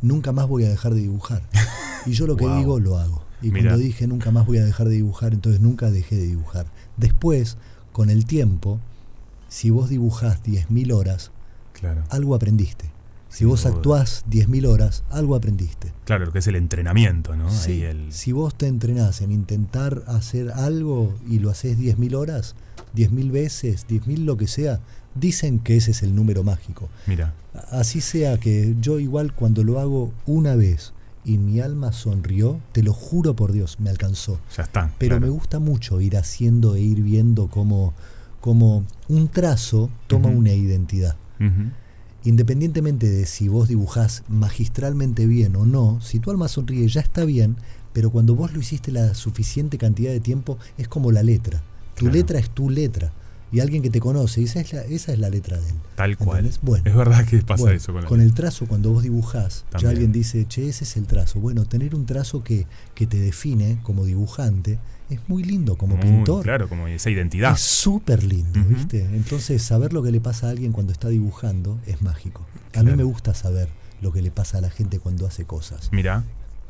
nunca 0.00 0.32
más 0.32 0.48
voy 0.48 0.64
a 0.64 0.70
dejar 0.70 0.94
de 0.94 1.00
dibujar. 1.00 1.42
Y 2.06 2.12
yo 2.12 2.26
lo 2.26 2.34
que 2.34 2.48
digo, 2.48 2.80
lo 2.80 2.96
hago. 2.96 3.22
Y 3.42 3.50
cuando 3.50 3.76
dije 3.76 4.06
nunca 4.06 4.30
más 4.30 4.46
voy 4.46 4.56
a 4.56 4.64
dejar 4.64 4.88
de 4.88 4.94
dibujar, 4.94 5.34
entonces 5.34 5.60
nunca 5.60 5.90
dejé 5.90 6.16
de 6.16 6.28
dibujar. 6.28 6.64
Después, 6.96 7.58
con 7.92 8.08
el 8.08 8.24
tiempo, 8.24 8.80
si 9.48 9.68
vos 9.68 9.90
dibujás 9.90 10.42
10.000 10.42 10.94
horas, 10.94 11.30
algo 12.08 12.34
aprendiste. 12.34 12.90
Si 13.30 13.44
vos 13.44 13.64
actuás 13.64 14.24
10.000 14.28 14.66
horas, 14.66 15.04
algo 15.08 15.36
aprendiste. 15.36 15.92
Claro, 16.04 16.26
lo 16.26 16.32
que 16.32 16.40
es 16.40 16.46
el 16.48 16.56
entrenamiento, 16.56 17.36
¿no? 17.36 17.48
Si 17.50 18.32
vos 18.32 18.54
te 18.54 18.66
entrenás 18.66 19.20
en 19.22 19.30
intentar 19.30 20.02
hacer 20.08 20.50
algo 20.50 21.14
y 21.28 21.38
lo 21.38 21.50
haces 21.50 21.78
10.000 21.78 22.14
horas, 22.14 22.56
10.000 22.94 23.30
veces, 23.30 23.86
10.000 23.88 24.24
lo 24.24 24.36
que 24.36 24.48
sea, 24.48 24.80
dicen 25.14 25.60
que 25.60 25.76
ese 25.76 25.92
es 25.92 26.02
el 26.02 26.14
número 26.14 26.42
mágico. 26.42 26.88
Mira. 27.06 27.32
Así 27.70 28.00
sea 28.00 28.38
que 28.38 28.76
yo 28.80 28.98
igual 28.98 29.32
cuando 29.32 29.64
lo 29.64 29.80
hago 29.80 30.12
una 30.26 30.56
vez 30.56 30.92
y 31.24 31.38
mi 31.38 31.60
alma 31.60 31.92
sonrió, 31.92 32.60
te 32.72 32.82
lo 32.82 32.92
juro 32.92 33.36
por 33.36 33.52
Dios, 33.52 33.78
me 33.78 33.90
alcanzó. 33.90 34.40
Ya 34.56 34.64
está. 34.64 34.92
Pero 34.98 35.20
me 35.20 35.28
gusta 35.28 35.60
mucho 35.60 36.00
ir 36.00 36.16
haciendo 36.16 36.74
e 36.74 36.80
ir 36.80 37.02
viendo 37.02 37.46
cómo, 37.48 37.94
cómo 38.40 38.84
un 39.08 39.28
trazo 39.28 39.88
toma 40.08 40.28
una 40.28 40.52
identidad 40.52 41.16
independientemente 42.24 43.08
de 43.08 43.26
si 43.26 43.48
vos 43.48 43.68
dibujás 43.68 44.24
magistralmente 44.28 45.26
bien 45.26 45.56
o 45.56 45.64
no, 45.64 46.00
si 46.00 46.20
tu 46.20 46.30
alma 46.30 46.48
sonríe 46.48 46.88
ya 46.88 47.00
está 47.00 47.24
bien, 47.24 47.56
pero 47.92 48.10
cuando 48.10 48.34
vos 48.34 48.52
lo 48.52 48.60
hiciste 48.60 48.92
la 48.92 49.14
suficiente 49.14 49.78
cantidad 49.78 50.12
de 50.12 50.20
tiempo, 50.20 50.58
es 50.78 50.88
como 50.88 51.12
la 51.12 51.22
letra. 51.22 51.62
Tu 51.96 52.08
letra 52.08 52.38
es 52.38 52.50
tu 52.50 52.70
letra. 52.70 53.12
Y 53.52 53.58
alguien 53.58 53.82
que 53.82 53.90
te 53.90 53.98
conoce, 53.98 54.44
esa 54.44 54.60
es 54.60 54.72
la, 54.72 54.82
esa 54.84 55.12
es 55.12 55.18
la 55.18 55.28
letra 55.28 55.58
de 55.58 55.68
él. 55.68 55.74
Tal 55.96 56.16
cual. 56.16 56.48
Bueno, 56.62 56.84
es 56.88 56.94
verdad 56.94 57.26
que 57.26 57.38
pasa 57.38 57.72
eso 57.72 57.92
con, 57.92 58.04
con 58.04 58.20
el 58.20 58.32
trazo, 58.32 58.66
cuando 58.66 58.92
vos 58.92 59.02
dibujás, 59.02 59.64
ya 59.80 59.88
alguien 59.88 60.12
dice, 60.12 60.46
che, 60.46 60.68
ese 60.68 60.84
es 60.84 60.96
el 60.96 61.06
trazo. 61.06 61.40
Bueno, 61.40 61.64
tener 61.64 61.96
un 61.96 62.06
trazo 62.06 62.44
que, 62.44 62.66
que 62.94 63.08
te 63.08 63.18
define 63.18 63.80
como 63.82 64.04
dibujante 64.04 64.78
es 65.10 65.20
muy 65.28 65.42
lindo 65.42 65.76
como 65.76 65.98
pintor. 65.98 66.44
Claro, 66.44 66.68
como 66.68 66.86
esa 66.86 67.10
identidad. 67.10 67.52
Es 67.52 67.60
súper 67.60 68.22
lindo, 68.22 68.60
¿viste? 68.68 69.04
Entonces, 69.04 69.62
saber 69.62 69.92
lo 69.92 70.02
que 70.02 70.12
le 70.12 70.20
pasa 70.20 70.46
a 70.46 70.50
alguien 70.50 70.72
cuando 70.72 70.92
está 70.92 71.08
dibujando 71.08 71.78
es 71.86 72.00
mágico. 72.00 72.46
A 72.74 72.82
mí 72.82 72.92
me 72.92 73.02
gusta 73.02 73.34
saber 73.34 73.68
lo 74.00 74.12
que 74.12 74.22
le 74.22 74.30
pasa 74.30 74.58
a 74.58 74.60
la 74.60 74.70
gente 74.70 74.98
cuando 74.98 75.26
hace 75.26 75.44
cosas. 75.44 75.90
Mira. 75.92 76.24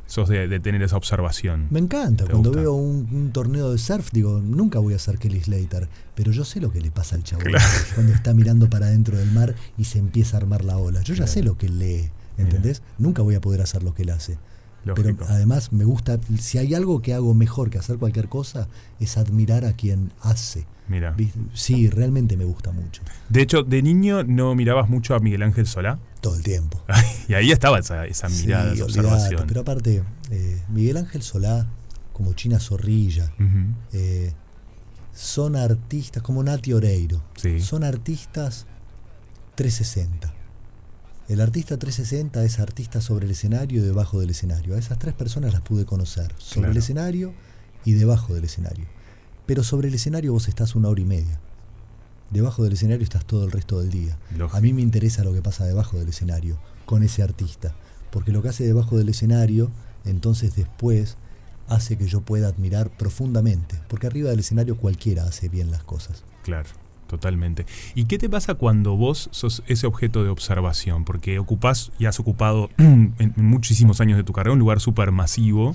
sos 0.07 0.29
de, 0.29 0.59
tener 0.59 0.83
esa 0.83 0.97
observación. 0.97 1.69
Me 1.71 1.79
encanta. 1.79 2.25
Cuando 2.27 2.51
veo 2.51 2.73
un, 2.73 3.31
torneo 3.33 3.71
de 3.71 3.79
surf, 3.79 4.11
digo, 4.13 4.41
nunca 4.41 4.79
voy 4.79 4.95
a 4.95 4.99
ser 4.99 5.19
Kelly 5.19 5.41
Slater, 5.41 5.89
pero 6.15 6.33
yo 6.33 6.45
sé 6.45 6.61
lo 6.61 6.73
que 6.73 6.81
le 6.81 6.91
pasa 6.91 7.17
al 7.17 7.23
chavo 7.23 7.43
cuando 7.95 8.13
está 8.13 8.35
mirando 8.35 8.69
para 8.69 8.87
adentro 8.87 9.17
del 9.17 9.31
mar 9.31 9.55
y 9.79 9.85
se 9.85 9.99
empieza 9.99 10.37
a 10.37 10.41
armar 10.41 10.65
la 10.65 10.79
ola. 10.79 11.03
Yo 11.03 11.15
ya 11.15 11.27
sé 11.27 11.43
lo 11.43 11.57
que 11.57 11.69
lee, 11.69 12.11
¿entendés? 12.39 12.83
Nunca 12.99 13.23
voy 13.23 13.35
a 13.35 13.41
poder 13.41 13.61
hacer 13.61 13.83
lo 13.83 13.95
que 13.95 14.03
él 14.03 14.11
hace. 14.11 14.39
Pero 14.85 15.17
además 15.29 15.73
me 15.73 15.85
gusta, 15.85 16.19
si 16.39 16.59
hay 16.59 16.75
algo 16.75 17.03
que 17.03 17.13
hago 17.15 17.35
mejor 17.35 17.71
que 17.71 17.79
hacer 17.79 17.99
cualquier 17.99 18.29
cosa, 18.29 18.69
es 18.99 19.19
admirar 19.19 19.65
a 19.65 19.75
quien 19.75 20.11
hace. 20.23 20.67
Mira. 20.89 21.15
Sí, 21.55 21.89
realmente 21.89 22.37
me 22.37 22.45
gusta 22.45 22.73
mucho. 22.73 23.03
De 23.29 23.43
hecho, 23.43 23.63
de 23.63 23.83
niño 23.83 24.25
no 24.25 24.55
mirabas 24.55 24.89
mucho 24.89 25.15
a 25.15 25.21
Miguel 25.21 25.43
Ángel 25.43 25.67
Solá. 25.67 25.99
Todo 26.21 26.37
el 26.37 26.43
tiempo. 26.43 26.83
y 27.29 27.35
ahí 27.35 27.53
estaba 27.53 27.79
esa, 27.79 28.03
mirada, 28.29 28.73
esa 28.73 28.85
observación. 28.85 29.45
pero 29.47 29.61
aparte, 29.61 30.03
eh, 30.31 30.63
Miguel 30.69 30.97
Ángel 30.97 31.23
Solá, 31.23 31.67
como 32.13 32.33
China 32.33 32.59
Zorrilla, 32.59 33.33
eh, 33.93 34.33
son 35.13 35.57
artistas, 35.57 36.23
como 36.23 36.43
Nati 36.43 36.73
Oreiro, 36.73 37.23
son 37.61 37.85
artistas 37.85 38.67
360. 39.55 40.40
El 41.31 41.41
artista 41.41 41.79
360 41.79 42.43
es 42.43 42.59
artista 42.59 43.01
sobre 43.01 43.27
el 43.27 43.31
escenario 43.31 43.81
y 43.81 43.87
debajo 43.87 44.19
del 44.19 44.31
escenario. 44.31 44.75
A 44.75 44.79
esas 44.81 44.99
tres 44.99 45.15
personas 45.15 45.53
las 45.53 45.63
pude 45.63 45.85
conocer, 45.85 46.35
sobre 46.39 46.73
el 46.73 46.77
escenario 46.77 47.33
y 47.85 47.93
debajo 47.93 48.35
del 48.35 48.43
escenario. 48.47 48.85
Pero 49.47 49.63
sobre 49.63 49.87
el 49.87 49.95
escenario 49.95 50.33
vos 50.33 50.49
estás 50.49 50.75
una 50.75 50.89
hora 50.89 51.01
y 51.01 51.05
media. 51.05 51.39
Debajo 52.31 52.65
del 52.65 52.73
escenario 52.73 53.05
estás 53.05 53.25
todo 53.25 53.45
el 53.45 53.53
resto 53.53 53.79
del 53.79 53.91
día. 53.91 54.19
A 54.51 54.61
mí 54.61 54.73
me 54.73 54.83
interesa 54.83 55.23
lo 55.23 55.33
que 55.33 55.41
pasa 55.41 55.65
debajo 55.65 56.01
del 56.01 56.09
escenario 56.09 56.59
con 56.85 57.05
ese 57.05 57.23
artista. 57.23 57.77
Porque 58.11 58.33
lo 58.33 58.43
que 58.43 58.49
hace 58.49 58.65
debajo 58.65 58.99
del 58.99 59.11
escenario, 59.11 59.71
entonces 60.05 60.57
después 60.57 61.17
hace 61.69 61.97
que 61.97 62.09
yo 62.09 62.23
pueda 62.23 62.49
admirar 62.49 62.91
profundamente. 62.91 63.81
Porque 63.87 64.09
arriba 64.09 64.31
del 64.31 64.41
escenario 64.41 64.77
cualquiera 64.77 65.27
hace 65.27 65.49
bien 65.49 65.71
las 65.71 65.85
cosas. 65.85 66.25
Claro. 66.43 66.71
Totalmente. 67.11 67.67
¿Y 67.97 68.05
qué 68.05 68.19
te 68.19 68.31
pasa 68.31 68.55
cuando 68.55 68.97
vos 68.97 69.31
sos 69.33 69.65
ese 69.67 69.89
objeto 69.89 70.23
de 70.23 70.31
observación? 70.31 71.05
Porque 71.05 71.41
ocupás 71.41 71.91
y 71.99 72.07
has 72.07 72.21
ocupado 72.21 72.71
en 72.79 73.35
muchísimos 73.37 74.01
años 74.01 74.17
de 74.17 74.23
tu 74.23 74.33
carrera 74.33 74.53
un 74.53 74.61
lugar 74.61 74.79
súper 74.79 75.11
masivo 75.11 75.75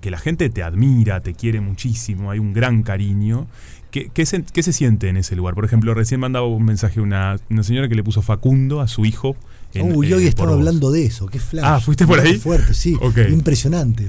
que, 0.00 0.10
la 0.10 0.18
gente 0.18 0.48
te 0.48 0.62
admira, 0.62 1.20
te 1.20 1.34
quiere 1.34 1.60
muchísimo, 1.60 2.30
hay 2.30 2.38
un 2.38 2.52
gran 2.52 2.82
cariño. 2.82 3.46
¿Qué, 3.90 4.26
se, 4.26 4.44
se, 4.54 4.72
siente 4.72 5.08
en 5.08 5.16
ese 5.16 5.36
lugar? 5.36 5.54
Por 5.54 5.64
ejemplo, 5.64 5.94
recién 5.94 6.18
mandaba 6.18 6.46
un 6.48 6.64
mensaje 6.64 7.00
una, 7.00 7.36
una 7.48 7.62
señora 7.62 7.88
que 7.88 7.94
le 7.94 8.02
puso 8.02 8.22
Facundo 8.22 8.80
a 8.80 8.88
su 8.88 9.04
hijo. 9.04 9.36
Uy, 9.74 10.12
hoy 10.12 10.24
eh, 10.24 10.28
estaba 10.28 10.52
hablando 10.52 10.90
de 10.90 11.06
eso, 11.06 11.26
qué 11.26 11.38
flash. 11.38 11.64
Ah, 11.64 11.80
¿fuiste 11.80 12.06
por 12.06 12.18
ahí? 12.18 12.36
Fuerte, 12.38 12.74
sí. 12.74 12.96
Impresionante. 13.30 14.08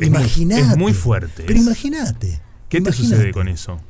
imagínate. 0.00 0.60
Es 0.60 0.76
muy 0.76 0.92
fuerte. 0.92 1.44
Pero 1.46 1.58
imagínate. 1.58 2.40
¿Qué 2.68 2.80
te 2.80 2.92
sucede 2.92 3.32
con 3.32 3.48
eso? 3.48 3.80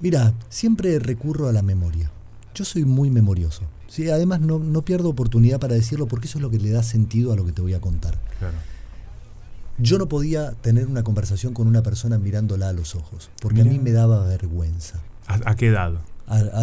Mira, 0.00 0.32
siempre 0.48 0.98
recurro 0.98 1.48
a 1.48 1.52
la 1.52 1.62
memoria. 1.62 2.10
Yo 2.54 2.64
soy 2.64 2.84
muy 2.84 3.10
memorioso. 3.10 3.62
Sí, 3.88 4.10
además 4.10 4.40
no, 4.40 4.58
no 4.58 4.84
pierdo 4.84 5.08
oportunidad 5.08 5.58
para 5.58 5.74
decirlo 5.74 6.06
porque 6.06 6.26
eso 6.26 6.38
es 6.38 6.42
lo 6.42 6.50
que 6.50 6.58
le 6.58 6.70
da 6.70 6.82
sentido 6.82 7.32
a 7.32 7.36
lo 7.36 7.44
que 7.44 7.52
te 7.52 7.62
voy 7.62 7.74
a 7.74 7.80
contar. 7.80 8.18
Claro. 8.38 8.56
Yo 9.78 9.98
no 9.98 10.08
podía 10.08 10.52
tener 10.52 10.88
una 10.88 11.04
conversación 11.04 11.54
con 11.54 11.68
una 11.68 11.82
persona 11.82 12.18
mirándola 12.18 12.68
a 12.68 12.72
los 12.72 12.96
ojos, 12.96 13.30
porque 13.40 13.60
a 13.60 13.64
mí 13.64 13.78
me 13.78 13.92
daba 13.92 14.24
vergüenza. 14.24 15.00
¿A, 15.26 15.54
qué 15.54 15.68
edad? 15.68 15.92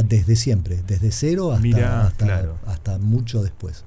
desde 0.05 0.35
siempre, 0.35 0.83
desde 0.85 1.11
cero 1.11 1.53
hasta, 1.53 2.57
hasta, 2.65 2.97
mucho 2.99 3.41
después. 3.41 3.85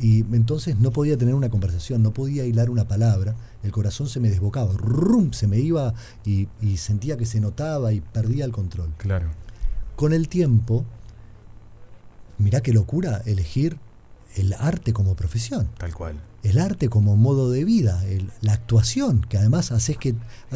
Y 0.00 0.20
entonces 0.20 0.78
no 0.78 0.92
podía 0.92 1.16
tener 1.16 1.34
una 1.34 1.48
conversación, 1.48 2.02
no 2.02 2.12
podía 2.12 2.44
hilar 2.44 2.70
una 2.70 2.86
palabra, 2.86 3.34
el 3.62 3.72
corazón 3.72 4.08
se 4.08 4.20
me 4.20 4.30
desbocaba, 4.30 4.72
rum, 4.74 5.32
se 5.32 5.48
me 5.48 5.58
iba 5.58 5.92
y, 6.24 6.48
y, 6.62 6.76
sentía 6.76 7.16
que 7.16 7.26
se 7.26 7.40
notaba 7.40 7.92
y 7.92 8.00
perdía 8.00 8.44
el 8.44 8.52
control. 8.52 8.94
Claro. 8.96 9.30
Con 9.96 10.12
el 10.12 10.28
tiempo, 10.28 10.84
mirá 12.38 12.60
qué 12.60 12.72
locura 12.72 13.22
elegir 13.26 13.78
el 14.36 14.52
arte 14.52 14.92
como 14.92 15.16
profesión. 15.16 15.68
Tal 15.78 15.92
cual 15.94 16.20
el 16.42 16.58
arte 16.58 16.88
como 16.88 17.16
modo 17.16 17.50
de 17.50 17.64
vida, 17.64 18.02
la 18.40 18.52
actuación, 18.52 19.22
que 19.28 19.38
además 19.38 19.72
haces 19.72 19.96
que 19.96 20.14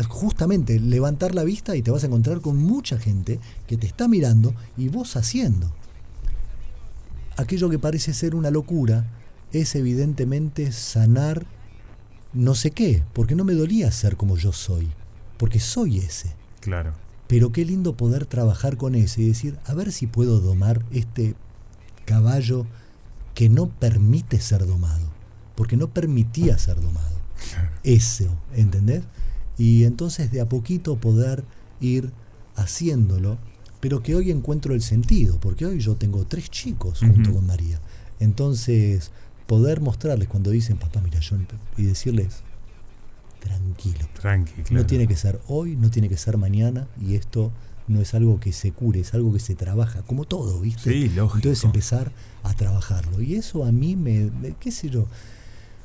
justamente 0.09 0.79
levantar 0.79 1.35
la 1.35 1.45
vista 1.45 1.77
y 1.77 1.83
te 1.83 1.91
vas 1.91 2.05
a 2.05 2.07
encontrar 2.07 2.41
con 2.41 2.57
mucha 2.57 2.99
gente 2.99 3.41
que 3.67 3.77
te 3.77 3.87
está 3.87 4.07
mirando 4.09 4.55
y 4.77 4.89
vos 4.89 5.17
haciendo. 5.17 5.73
Aquello 7.37 7.69
que 7.69 7.79
parece 7.79 8.15
ser 8.15 8.35
una 8.35 8.51
locura 8.51 9.07
es 9.53 9.75
evidentemente 9.75 10.73
sanar 10.73 11.47
no 12.33 12.55
sé 12.55 12.71
qué, 12.71 13.03
porque 13.13 13.35
no 13.35 13.45
me 13.45 13.53
dolía 13.53 13.91
ser 13.93 14.17
como 14.17 14.37
yo 14.37 14.53
soy, 14.53 14.89
porque 15.37 15.61
soy 15.61 15.99
ese. 15.99 16.35
Claro. 16.61 16.95
Pero 17.27 17.53
qué 17.53 17.65
lindo 17.65 17.97
poder 17.97 18.27
trabajar 18.27 18.77
con 18.77 18.95
ese 18.95 19.23
y 19.23 19.29
decir, 19.29 19.59
a 19.67 19.75
ver 19.75 19.93
si 19.93 20.07
puedo 20.07 20.41
domar 20.41 20.83
este 20.91 21.35
caballo 22.05 22.67
que 23.35 23.49
no 23.49 23.69
permite 23.69 24.41
ser 24.41 24.67
domado 24.67 25.13
porque 25.55 25.77
no 25.77 25.89
permitía 25.89 26.59
ser 26.59 26.81
domado. 26.81 27.21
Eso, 27.83 28.27
¿entendés? 28.55 29.03
Y 29.59 29.85
entonces 29.85 30.31
de 30.31 30.41
a 30.41 30.49
poquito 30.49 30.97
poder 30.97 31.45
ir 31.81 32.11
haciéndolo, 32.57 33.39
pero 33.81 34.03
que 34.03 34.15
hoy 34.15 34.31
encuentro 34.31 34.75
el 34.75 34.83
sentido, 34.83 35.39
porque 35.41 35.67
hoy 35.67 35.81
yo 35.81 35.97
tengo 35.97 36.25
tres 36.27 36.51
chicos 36.51 37.01
junto 37.01 37.33
con 37.33 37.47
María. 37.47 37.81
Entonces, 38.21 39.11
poder 39.53 39.83
mostrarles 39.83 40.29
cuando 40.29 40.51
dicen, 40.51 40.79
papá, 40.79 41.03
mira, 41.03 41.21
yo, 41.21 41.37
y 41.77 41.83
decirles, 41.83 42.43
tranquilo. 43.39 44.09
Tranquilo. 44.19 44.67
No 44.71 44.87
tiene 44.87 45.07
que 45.07 45.15
ser 45.15 45.43
hoy, 45.47 45.77
no 45.77 45.91
tiene 45.91 46.09
que 46.09 46.17
ser 46.17 46.39
mañana, 46.39 46.89
y 46.99 47.17
esto 47.17 47.53
no 47.87 48.01
es 48.01 48.15
algo 48.15 48.41
que 48.41 48.55
se 48.55 48.73
cure, 48.73 49.01
es 49.01 49.13
algo 49.13 49.31
que 49.31 49.41
se 49.41 49.55
trabaja, 49.55 50.01
como 50.05 50.25
todo, 50.25 50.59
¿viste? 50.59 50.91
Sí, 50.91 51.11
lógico. 51.11 51.37
Entonces 51.37 51.65
empezar 51.65 52.13
a 52.43 52.55
trabajarlo. 52.55 53.21
Y 53.21 53.35
eso 53.35 53.67
a 53.67 53.73
mí 53.73 53.95
me 53.95 54.31
qué 54.59 54.71
sé 54.71 54.89
yo, 54.89 55.07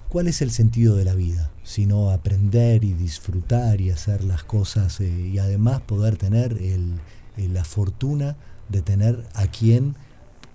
¿Cuál 0.08 0.30
es 0.30 0.42
el 0.42 0.52
sentido 0.52 0.96
de 0.96 1.04
la 1.04 1.16
vida? 1.16 1.52
Sino 1.66 2.12
aprender 2.12 2.86
y 2.86 2.94
disfrutar 2.94 3.82
y 3.82 3.90
hacer 3.92 4.24
las 4.24 4.46
cosas 4.46 5.02
eh, 5.02 5.10
y 5.10 5.40
además 5.40 5.82
poder 5.82 6.16
tener 6.16 6.58
la 7.36 7.66
fortuna 7.66 8.38
de 8.70 8.82
tener 8.82 9.28
a 9.34 9.48
quien 9.48 9.98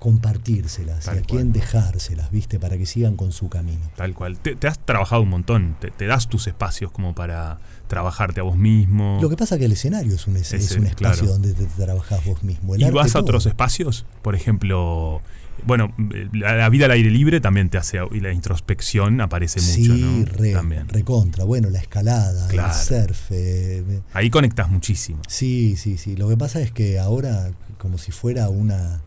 compartírselas 0.03 1.07
y 1.07 1.11
a 1.11 1.23
quien 1.23 1.53
dejárselas, 1.53 2.33
¿viste? 2.33 2.59
Para 2.59 2.77
que 2.77 2.87
sigan 2.87 3.15
con 3.15 3.31
su 3.31 3.49
camino. 3.49 3.89
Tal 3.95 4.15
cual. 4.15 4.37
Te, 4.37 4.67
has 4.67 4.85
trabajado 4.85 5.23
un 5.23 5.29
montón, 5.29 5.77
te, 5.79 6.07
das 6.07 6.29
tus 6.29 6.49
espacios 6.49 6.91
como 6.91 7.15
para 7.15 7.61
trabajarte 7.87 8.41
a 8.41 8.43
vos 8.43 8.57
mismo. 8.57 9.21
Lo 9.23 9.31
que 9.31 9.37
pasa 9.37 9.55
es 9.55 9.61
que 9.61 9.67
el 9.67 9.73
escenario 9.73 10.17
es 10.17 10.27
un, 10.27 10.37
es, 10.37 10.73
un 10.73 10.87
espacio 10.87 11.29
donde 11.29 11.55
te, 11.55 11.67
trabajás 11.67 12.25
vos 12.25 12.43
mismo. 12.43 12.75
¿Y 12.75 12.91
vas 12.91 13.15
a 13.15 13.21
otros 13.21 13.47
espacios? 13.47 14.05
Por 14.23 14.35
ejemplo, 14.35 15.23
bueno, 15.65 15.95
la, 16.33 16.69
vida 16.69 16.87
al 16.87 16.91
aire 16.91 17.09
libre 17.09 17.41
también 17.41 17.71
te 17.71 17.79
hace, 17.79 18.01
y 18.11 18.19
la 18.19 18.33
introspección 18.33 19.21
aparece 19.21 19.61
mucho, 19.61 19.95
¿no? 19.95 20.25
Re, 20.25 20.53
también. 20.53 20.89
recontra. 20.89 21.45
Bueno, 21.45 21.71
la 21.71 21.79
escalada, 21.79 22.51
el 22.51 22.73
surf. 22.73 23.31
Eh, 23.31 24.01
Ahí 24.15 24.31
conectas 24.31 24.69
muchísimo. 24.69 25.23
Sí, 25.29 25.77
sí, 25.77 25.97
sí. 25.97 26.17
Lo 26.17 26.29
que 26.29 26.37
pasa 26.37 26.61
es 26.61 26.73
que 26.73 26.99
ahora, 26.99 27.53
como 27.79 27.99
si 27.99 28.11
fuera 28.11 28.49
una 28.49 29.01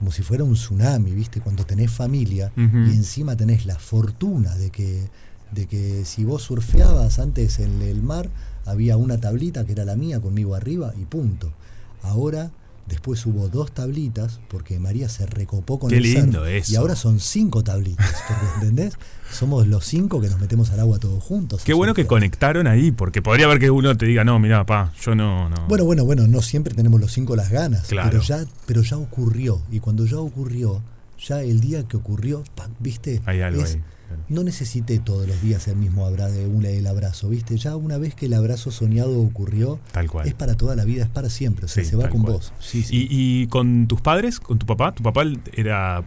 como 0.00 0.12
si 0.12 0.22
fuera 0.22 0.44
un 0.44 0.54
tsunami, 0.54 1.12
¿viste? 1.12 1.42
Cuando 1.42 1.66
tenés 1.66 1.90
familia 1.90 2.50
y 2.56 2.90
encima 2.90 3.36
tenés 3.36 3.66
la 3.66 3.78
fortuna 3.78 4.54
de 4.54 4.70
que, 4.70 5.10
de 5.52 5.66
que 5.66 6.06
si 6.06 6.24
vos 6.24 6.42
surfeabas 6.42 7.18
antes 7.18 7.58
en 7.58 7.82
el 7.82 8.02
mar, 8.02 8.30
había 8.64 8.96
una 8.96 9.20
tablita 9.20 9.66
que 9.66 9.72
era 9.72 9.84
la 9.84 9.96
mía 9.96 10.18
conmigo 10.18 10.54
arriba 10.54 10.94
y 10.98 11.04
punto. 11.04 11.52
Ahora 12.02 12.50
Después 12.90 13.24
hubo 13.24 13.48
dos 13.48 13.72
tablitas, 13.72 14.40
porque 14.48 14.80
María 14.80 15.08
se 15.08 15.24
recopó 15.24 15.78
con 15.78 15.90
Qué 15.90 15.98
el 15.98 16.02
lindo 16.02 16.44
eso. 16.44 16.72
Y 16.72 16.76
ahora 16.76 16.96
son 16.96 17.20
cinco 17.20 17.62
tablitas, 17.62 18.16
¿entendés? 18.56 18.94
Somos 19.30 19.68
los 19.68 19.84
cinco 19.84 20.20
que 20.20 20.28
nos 20.28 20.40
metemos 20.40 20.70
al 20.72 20.80
agua 20.80 20.98
todos 20.98 21.22
juntos. 21.22 21.62
Qué 21.64 21.72
bueno 21.72 21.94
que 21.94 22.06
conectaron 22.06 22.66
ahí, 22.66 22.90
porque 22.90 23.22
podría 23.22 23.46
haber 23.46 23.60
que 23.60 23.70
uno 23.70 23.96
te 23.96 24.06
diga, 24.06 24.24
no, 24.24 24.40
mira, 24.40 24.66
pa, 24.66 24.92
yo 25.00 25.14
no, 25.14 25.48
no. 25.48 25.68
Bueno, 25.68 25.84
bueno, 25.84 26.04
bueno, 26.04 26.26
no 26.26 26.42
siempre 26.42 26.74
tenemos 26.74 27.00
los 27.00 27.12
cinco 27.12 27.36
las 27.36 27.50
ganas, 27.50 27.86
claro. 27.86 28.10
pero, 28.10 28.22
ya, 28.22 28.44
pero 28.66 28.82
ya 28.82 28.96
ocurrió. 28.96 29.62
Y 29.70 29.78
cuando 29.78 30.04
ya 30.04 30.18
ocurrió, 30.18 30.82
ya 31.24 31.42
el 31.42 31.60
día 31.60 31.86
que 31.86 31.96
ocurrió, 31.96 32.42
¿viste? 32.80 33.22
Hay 33.24 33.40
algo 33.40 33.62
ahí 33.62 33.80
no 34.28 34.44
necesité 34.44 34.98
todos 34.98 35.26
los 35.26 35.40
días 35.42 35.66
el 35.68 35.76
mismo 35.76 36.06
abrazo, 36.06 36.34
el 36.38 36.86
abrazo, 36.86 37.28
¿viste? 37.28 37.56
Ya 37.56 37.76
una 37.76 37.98
vez 37.98 38.14
que 38.14 38.26
el 38.26 38.34
abrazo 38.34 38.70
soñado 38.70 39.20
ocurrió, 39.20 39.80
tal 39.92 40.08
cual. 40.08 40.26
es 40.26 40.34
para 40.34 40.56
toda 40.56 40.76
la 40.76 40.84
vida, 40.84 41.04
es 41.04 41.08
para 41.08 41.30
siempre, 41.30 41.66
o 41.66 41.68
sea, 41.68 41.84
se 41.84 41.96
va 41.96 42.08
con 42.08 42.22
vos. 42.22 42.52
¿Y, 42.72 43.46
con 43.48 43.86
tus 43.86 44.00
padres, 44.00 44.40
con 44.40 44.58
tu 44.58 44.66
papá? 44.66 44.92
Tu 44.92 45.02
papá 45.02 45.22
era 45.52 46.04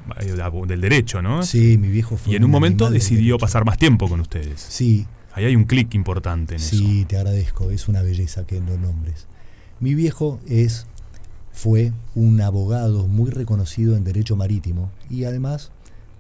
del 0.67 0.81
derecho, 0.81 1.21
¿no? 1.21 1.43
Sí, 1.43 1.77
mi 1.77 1.89
viejo 1.89 2.17
fue. 2.17 2.33
Y 2.33 2.35
en 2.35 2.43
un, 2.43 2.51
momento 2.51 2.89
decidió 2.89 3.37
pasar 3.37 3.65
más 3.65 3.77
tiempo 3.77 4.07
con 4.07 4.19
ustedes. 4.19 4.61
Sí. 4.61 5.07
Ahí 5.33 5.45
hay 5.45 5.55
un 5.55 5.63
clic 5.63 5.95
importante 5.95 6.55
en 6.55 6.61
eso. 6.61 6.75
Sí, 6.75 7.05
te 7.05 7.17
agradezco, 7.17 7.71
es 7.71 7.87
una 7.87 8.03
belleza 8.03 8.45
que 8.45 8.59
lo 8.59 8.77
nombres. 8.77 9.27
Mi 9.79 9.95
viejo 9.95 10.39
es, 10.47 10.85
fue 11.51 11.91
un 12.13 12.39
abogado 12.39 13.07
muy 13.07 13.31
reconocido 13.31 13.97
en 13.97 14.03
derecho 14.03 14.35
marítimo 14.35 14.91
y 15.09 15.23
además 15.23 15.71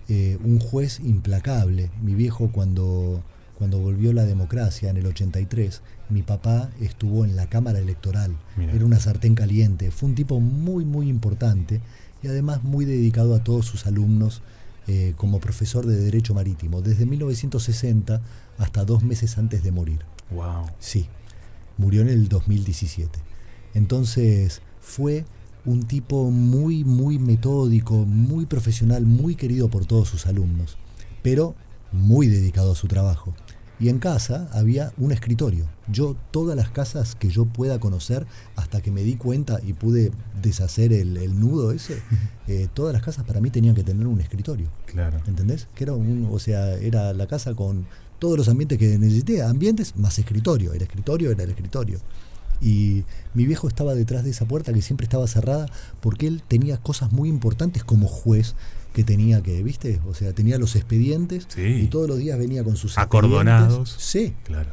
eh, 0.09 0.37
un 0.43 0.59
juez 0.59 0.99
implacable. 0.99 1.89
Mi 2.01 2.15
viejo 2.15 2.51
cuando, 2.51 3.23
cuando 3.57 3.79
volvió 3.79 4.13
la 4.13 4.25
democracia 4.25 4.89
en 4.89 4.97
el 4.97 5.05
83, 5.05 5.81
mi 6.09 6.21
papá 6.21 6.69
estuvo 6.81 7.25
en 7.25 7.35
la 7.35 7.47
Cámara 7.47 7.79
Electoral. 7.79 8.37
Era 8.57 8.85
una 8.85 8.99
sartén 8.99 9.35
caliente. 9.35 9.91
Fue 9.91 10.09
un 10.09 10.15
tipo 10.15 10.39
muy, 10.39 10.85
muy 10.85 11.09
importante 11.09 11.81
y 12.21 12.27
además 12.27 12.63
muy 12.63 12.85
dedicado 12.85 13.35
a 13.35 13.43
todos 13.43 13.65
sus 13.65 13.85
alumnos 13.85 14.41
eh, 14.87 15.13
como 15.15 15.39
profesor 15.39 15.85
de 15.85 15.95
Derecho 15.97 16.33
Marítimo, 16.33 16.81
desde 16.81 17.05
1960 17.05 18.21
hasta 18.57 18.83
dos 18.83 19.01
meses 19.03 19.37
antes 19.37 19.63
de 19.63 19.71
morir. 19.71 19.99
Wow. 20.29 20.65
Sí, 20.79 21.07
murió 21.77 22.01
en 22.01 22.09
el 22.09 22.27
2017. 22.27 23.19
Entonces 23.73 24.61
fue 24.81 25.25
un 25.65 25.83
tipo 25.83 26.29
muy, 26.31 26.83
muy 26.83 27.19
metódico, 27.19 28.05
muy 28.05 28.45
profesional, 28.45 29.05
muy 29.05 29.35
querido 29.35 29.69
por 29.69 29.85
todos 29.85 30.09
sus 30.09 30.27
alumnos, 30.27 30.77
pero 31.21 31.55
muy 31.91 32.27
dedicado 32.27 32.73
a 32.73 32.75
su 32.75 32.87
trabajo. 32.87 33.33
Y 33.79 33.89
en 33.89 33.99
casa 33.99 34.49
había 34.53 34.93
un 34.97 35.11
escritorio. 35.11 35.67
Yo, 35.87 36.15
todas 36.31 36.55
las 36.55 36.69
casas 36.69 37.15
que 37.15 37.29
yo 37.29 37.45
pueda 37.45 37.79
conocer, 37.79 38.25
hasta 38.55 38.81
que 38.81 38.91
me 38.91 39.03
di 39.03 39.15
cuenta 39.15 39.59
y 39.61 39.73
pude 39.73 40.11
deshacer 40.41 40.93
el, 40.93 41.39
nudo 41.39 41.71
ese, 41.71 42.01
eh, 42.47 42.67
todas 42.73 42.93
las 42.93 43.01
casas 43.01 43.25
para 43.25 43.41
mí 43.41 43.49
tenían 43.49 43.75
que 43.75 43.83
tener 43.83 44.07
un 44.07 44.21
escritorio. 44.21 44.69
Claro. 44.85 45.19
¿Entendés? 45.27 45.67
Que 45.75 45.85
era 45.85 45.93
un, 45.93 46.29
o 46.31 46.39
sea, 46.39 46.75
era 46.75 47.13
la 47.13 47.27
casa 47.27 47.55
con 47.55 47.85
todos 48.19 48.37
los 48.37 48.47
ambientes 48.47 48.77
que 48.77 48.97
necesité, 48.97 49.41
ambientes 49.41 49.97
más 49.97 50.17
escritorio. 50.17 50.73
El 50.73 50.81
escritorio 50.81 51.31
era 51.31 51.43
el 51.43 51.49
escritorio. 51.49 51.99
Y 52.61 53.03
mi 53.33 53.45
viejo 53.45 53.67
estaba 53.67 53.93
detrás 53.93 54.23
de 54.23 54.29
esa 54.29 54.45
puerta 54.45 54.73
que 54.73 54.81
siempre 54.81 55.05
estaba 55.05 55.27
cerrada 55.27 55.65
porque 55.99 56.27
él 56.27 56.43
tenía 56.47 56.77
cosas 56.77 57.11
muy 57.11 57.29
importantes 57.29 57.83
como 57.83 58.07
juez 58.07 58.55
que 58.93 59.03
tenía 59.03 59.41
que, 59.41 59.61
¿viste? 59.63 59.99
O 60.07 60.13
sea, 60.13 60.33
tenía 60.33 60.57
los 60.57 60.75
expedientes 60.75 61.47
y 61.57 61.87
todos 61.87 62.07
los 62.07 62.17
días 62.19 62.37
venía 62.37 62.63
con 62.63 62.77
sus 62.77 62.97
acordonados. 62.97 63.95
Sí. 63.97 64.33
Claro. 64.43 64.69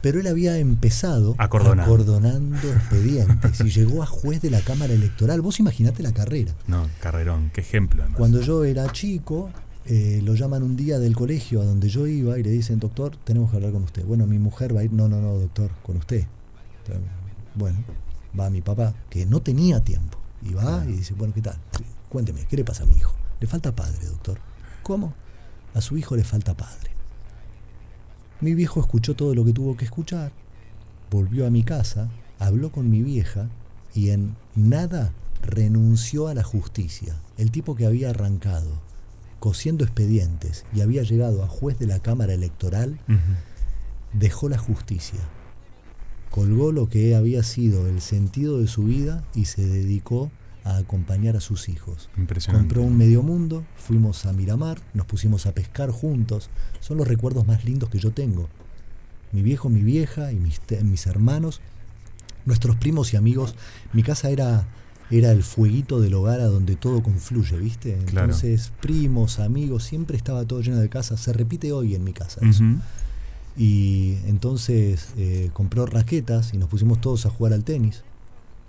Pero 0.00 0.20
él 0.20 0.28
había 0.28 0.58
empezado 0.58 1.34
acordonando 1.38 2.72
expedientes 2.72 3.60
y 3.60 3.70
llegó 3.70 4.02
a 4.02 4.06
juez 4.06 4.40
de 4.40 4.50
la 4.50 4.60
Cámara 4.60 4.92
Electoral. 4.92 5.40
Vos 5.40 5.58
imaginate 5.58 6.04
la 6.04 6.12
carrera. 6.12 6.54
No, 6.68 6.88
carrerón, 7.00 7.50
qué 7.52 7.62
ejemplo. 7.62 8.04
Cuando 8.16 8.40
yo 8.40 8.64
era 8.64 8.90
chico, 8.92 9.50
eh, 9.86 10.20
lo 10.22 10.34
llaman 10.34 10.62
un 10.62 10.76
día 10.76 11.00
del 11.00 11.16
colegio 11.16 11.62
a 11.62 11.64
donde 11.64 11.88
yo 11.88 12.06
iba 12.06 12.38
y 12.38 12.44
le 12.44 12.50
dicen, 12.50 12.78
doctor, 12.78 13.16
tenemos 13.24 13.50
que 13.50 13.56
hablar 13.56 13.72
con 13.72 13.82
usted. 13.82 14.04
Bueno, 14.04 14.26
mi 14.26 14.38
mujer 14.38 14.74
va 14.76 14.80
a 14.80 14.84
ir, 14.84 14.92
no, 14.92 15.08
no, 15.08 15.20
no, 15.20 15.34
doctor, 15.34 15.70
con 15.82 15.96
usted. 15.96 16.26
Bueno, 17.54 17.78
va 18.38 18.50
mi 18.50 18.60
papá, 18.60 18.94
que 19.10 19.26
no 19.26 19.40
tenía 19.40 19.82
tiempo, 19.82 20.18
y 20.42 20.54
va 20.54 20.84
y 20.86 20.92
dice, 20.92 21.14
bueno, 21.14 21.34
¿qué 21.34 21.42
tal? 21.42 21.56
Cuénteme, 22.08 22.46
¿qué 22.46 22.56
le 22.56 22.64
pasa 22.64 22.84
a 22.84 22.86
mi 22.86 22.96
hijo? 22.96 23.14
Le 23.40 23.46
falta 23.46 23.74
padre, 23.74 24.06
doctor. 24.06 24.38
¿Cómo? 24.82 25.12
A 25.74 25.80
su 25.80 25.96
hijo 25.96 26.16
le 26.16 26.24
falta 26.24 26.56
padre. 26.56 26.90
Mi 28.40 28.54
viejo 28.54 28.80
escuchó 28.80 29.16
todo 29.16 29.34
lo 29.34 29.44
que 29.44 29.52
tuvo 29.52 29.76
que 29.76 29.84
escuchar, 29.84 30.32
volvió 31.10 31.46
a 31.46 31.50
mi 31.50 31.64
casa, 31.64 32.08
habló 32.38 32.70
con 32.70 32.88
mi 32.88 33.02
vieja 33.02 33.48
y 33.94 34.10
en 34.10 34.36
nada 34.54 35.12
renunció 35.42 36.28
a 36.28 36.34
la 36.34 36.44
justicia. 36.44 37.16
El 37.36 37.50
tipo 37.50 37.74
que 37.74 37.86
había 37.86 38.10
arrancado 38.10 38.88
cosiendo 39.40 39.84
expedientes 39.84 40.64
y 40.74 40.80
había 40.80 41.02
llegado 41.02 41.42
a 41.42 41.48
juez 41.48 41.78
de 41.78 41.86
la 41.86 42.00
Cámara 42.00 42.32
Electoral, 42.32 42.98
dejó 44.12 44.48
la 44.48 44.58
justicia, 44.58 45.20
colgó 46.30 46.72
lo 46.72 46.88
que 46.88 47.14
había 47.14 47.42
sido 47.42 47.88
el 47.88 48.00
sentido 48.00 48.58
de 48.60 48.66
su 48.66 48.84
vida 48.84 49.24
y 49.34 49.46
se 49.46 49.66
dedicó 49.66 50.30
a 50.64 50.76
acompañar 50.76 51.36
a 51.36 51.40
sus 51.40 51.68
hijos. 51.68 52.10
Compró 52.58 52.82
un 52.82 52.96
medio 52.96 53.22
mundo, 53.22 53.64
fuimos 53.76 54.26
a 54.26 54.32
Miramar, 54.32 54.80
nos 54.94 55.06
pusimos 55.06 55.46
a 55.46 55.52
pescar 55.52 55.90
juntos. 55.90 56.50
Son 56.80 56.98
los 56.98 57.08
recuerdos 57.08 57.46
más 57.46 57.64
lindos 57.64 57.88
que 57.88 57.98
yo 57.98 58.10
tengo. 58.10 58.48
Mi 59.32 59.42
viejo, 59.42 59.68
mi 59.68 59.82
vieja 59.82 60.32
y 60.32 60.36
mis, 60.36 60.60
mis 60.82 61.06
hermanos, 61.06 61.60
nuestros 62.44 62.76
primos 62.76 63.12
y 63.14 63.16
amigos. 63.16 63.54
Mi 63.92 64.02
casa 64.02 64.30
era, 64.30 64.66
era 65.10 65.32
el 65.32 65.42
fueguito 65.42 66.00
del 66.00 66.14
hogar 66.14 66.40
a 66.40 66.46
donde 66.46 66.76
todo 66.76 67.02
confluye, 67.02 67.56
¿viste? 67.56 67.94
Entonces, 67.94 68.72
primos, 68.80 69.38
amigos, 69.38 69.84
siempre 69.84 70.16
estaba 70.16 70.44
todo 70.44 70.60
lleno 70.60 70.78
de 70.78 70.88
casa. 70.88 71.16
Se 71.16 71.32
repite 71.32 71.72
hoy 71.72 71.94
en 71.94 72.04
mi 72.04 72.12
casa 72.12 72.40
eso. 72.46 72.64
Y 73.58 74.18
entonces 74.26 75.08
eh, 75.16 75.50
compró 75.52 75.84
raquetas 75.84 76.54
y 76.54 76.58
nos 76.58 76.68
pusimos 76.68 77.00
todos 77.00 77.26
a 77.26 77.30
jugar 77.30 77.52
al 77.52 77.64
tenis. 77.64 78.04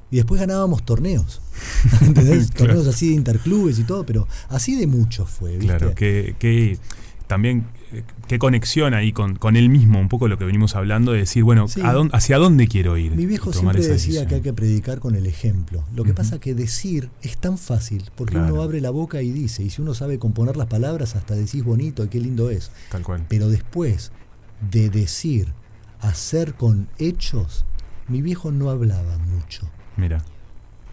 Y 0.10 0.15
después 0.15 0.41
ganábamos 0.41 0.84
torneos. 0.84 1.41
¿Entendés? 2.02 2.49
Torneos 2.58 2.88
así 2.88 3.10
de 3.10 3.13
interclubes 3.13 3.78
y 3.78 3.84
todo, 3.84 4.04
pero 4.04 4.28
así 4.49 4.75
de 4.75 4.88
mucho 4.88 5.28
fue. 5.28 5.52
¿viste? 5.58 5.67
Claro, 5.67 5.93
que, 5.93 6.80
también 7.28 7.67
eh, 7.91 8.02
qué 8.28 8.39
conexión 8.39 8.95
ahí 8.95 9.13
con, 9.13 9.36
con 9.36 9.56
él 9.56 9.69
mismo, 9.69 9.99
un 9.99 10.10
poco 10.10 10.28
lo 10.28 10.39
que 10.39 10.45
venimos 10.45 10.75
hablando, 10.75 11.12
de 11.12 11.19
decir, 11.19 11.43
bueno, 11.43 11.67
¿hacia 12.12 12.38
dónde 12.39 12.67
quiero 12.67 12.97
ir? 12.97 13.12
Mi 13.12 13.28
viejo 13.28 13.54
siempre 13.54 13.86
decía 13.86 14.25
que 14.25 14.34
hay 14.34 14.41
que 14.41 14.54
predicar 14.54 14.99
con 14.99 15.13
el 15.13 15.28
ejemplo. 15.28 15.84
Lo 15.95 16.04
que 16.04 16.15
pasa 16.15 16.39
que 16.39 16.56
decir 16.56 17.12
es 17.21 17.38
tan 17.38 17.60
fácil, 17.60 18.10
porque 18.15 18.38
uno 18.38 18.63
abre 18.63 18.82
la 18.82 18.89
boca 18.89 19.21
y 19.21 19.30
dice, 19.30 19.62
y 19.62 19.69
si 19.69 19.84
uno 19.84 19.93
sabe 19.93 20.17
componer 20.17 20.58
las 20.58 20.65
palabras, 20.65 21.15
hasta 21.15 21.36
decís 21.36 21.63
bonito 21.63 22.04
y 22.04 22.08
qué 22.08 22.19
lindo 22.19 22.49
es. 22.49 22.71
Tal 22.89 23.04
cual. 23.04 23.23
Pero 23.30 23.49
después 23.49 24.12
de 24.62 24.89
decir, 24.89 25.54
hacer 26.00 26.56
con 26.56 26.89
hechos, 26.98 27.65
mi 28.08 28.22
viejo 28.22 28.52
no 28.52 28.69
hablaba 28.69 29.17
mucho. 29.17 29.69
Mira. 29.98 30.24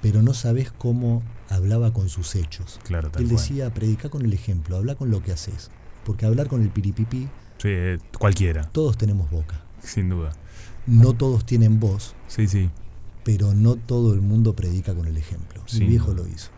Pero 0.02 0.22
no 0.22 0.34
sabes 0.34 0.70
cómo 0.72 1.22
hablaba 1.48 1.92
con 1.92 2.08
sus 2.08 2.34
hechos. 2.34 2.80
Claro, 2.84 3.10
Él 3.18 3.28
decía, 3.28 3.72
predica 3.72 4.08
con 4.08 4.24
el 4.24 4.32
ejemplo, 4.32 4.76
habla 4.76 4.94
con 4.94 5.10
lo 5.10 5.22
que 5.22 5.32
haces. 5.32 5.70
Porque 6.04 6.26
hablar 6.26 6.48
con 6.48 6.62
el 6.62 6.70
piripipí. 6.70 7.28
Sí, 7.58 7.68
eh, 7.68 7.98
cualquiera. 8.18 8.64
Todos 8.70 8.96
tenemos 8.96 9.30
boca. 9.30 9.62
Sin 9.82 10.08
duda. 10.08 10.32
No 10.86 11.14
todos 11.14 11.44
tienen 11.44 11.80
voz. 11.80 12.14
Sí, 12.28 12.46
sí. 12.46 12.70
Pero 13.24 13.54
no 13.54 13.76
todo 13.76 14.14
el 14.14 14.20
mundo 14.20 14.54
predica 14.54 14.94
con 14.94 15.08
el 15.08 15.16
ejemplo. 15.16 15.62
Mi 15.72 15.86
viejo 15.86 16.12
lo 16.14 16.28
hizo. 16.28 16.50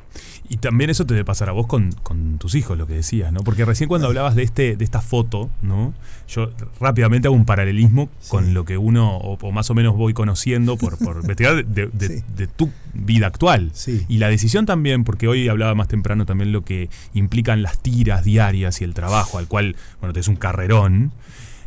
Y 0.49 0.57
también 0.57 0.91
eso 0.91 1.05
te 1.07 1.15
debe 1.15 1.25
pasar 1.25 1.49
a 1.49 1.53
vos 1.53 1.67
con, 1.67 1.93
tus 2.39 2.55
hijos, 2.55 2.79
lo 2.79 2.87
que 2.87 2.95
decías, 2.95 3.33
¿no? 3.33 3.41
Porque 3.43 3.65
recién 3.65 3.89
cuando 3.89 4.07
hablabas 4.07 4.35
de 4.35 4.43
este, 4.43 4.77
de 4.77 4.85
esta 4.85 5.01
foto, 5.01 5.51
¿no? 5.63 5.93
Yo 6.29 6.51
rápidamente 6.81 7.29
hago 7.29 7.37
un 7.37 7.45
paralelismo 7.45 8.09
con 8.29 8.55
lo 8.55 8.65
que 8.65 8.79
uno, 8.79 9.17
o, 9.17 9.53
más 9.53 9.71
o 9.71 9.75
menos 9.75 9.97
voy 9.97 10.15
conociendo 10.15 10.77
por, 10.77 10.99
por 10.99 11.17
investigar 11.23 11.67
de, 11.67 12.47
tu 12.57 12.71
vida 12.95 13.27
actual. 13.27 13.73
Y 14.09 14.19
la 14.19 14.29
decisión 14.29 14.67
también, 14.67 15.05
porque 15.05 15.29
hoy 15.29 15.49
hablaba 15.49 15.75
más 15.75 15.89
temprano 15.89 16.27
también 16.27 16.53
lo 16.53 16.65
que 16.65 16.89
implican 17.15 17.63
las 17.63 17.79
tiras 17.79 18.25
diarias 18.25 18.81
y 18.81 18.85
el 18.85 18.95
trabajo, 18.95 19.39
al 19.39 19.49
cual, 19.49 19.77
bueno, 20.01 20.13
te 20.13 20.21
es 20.21 20.29
un 20.29 20.37
carrerón. 20.37 21.13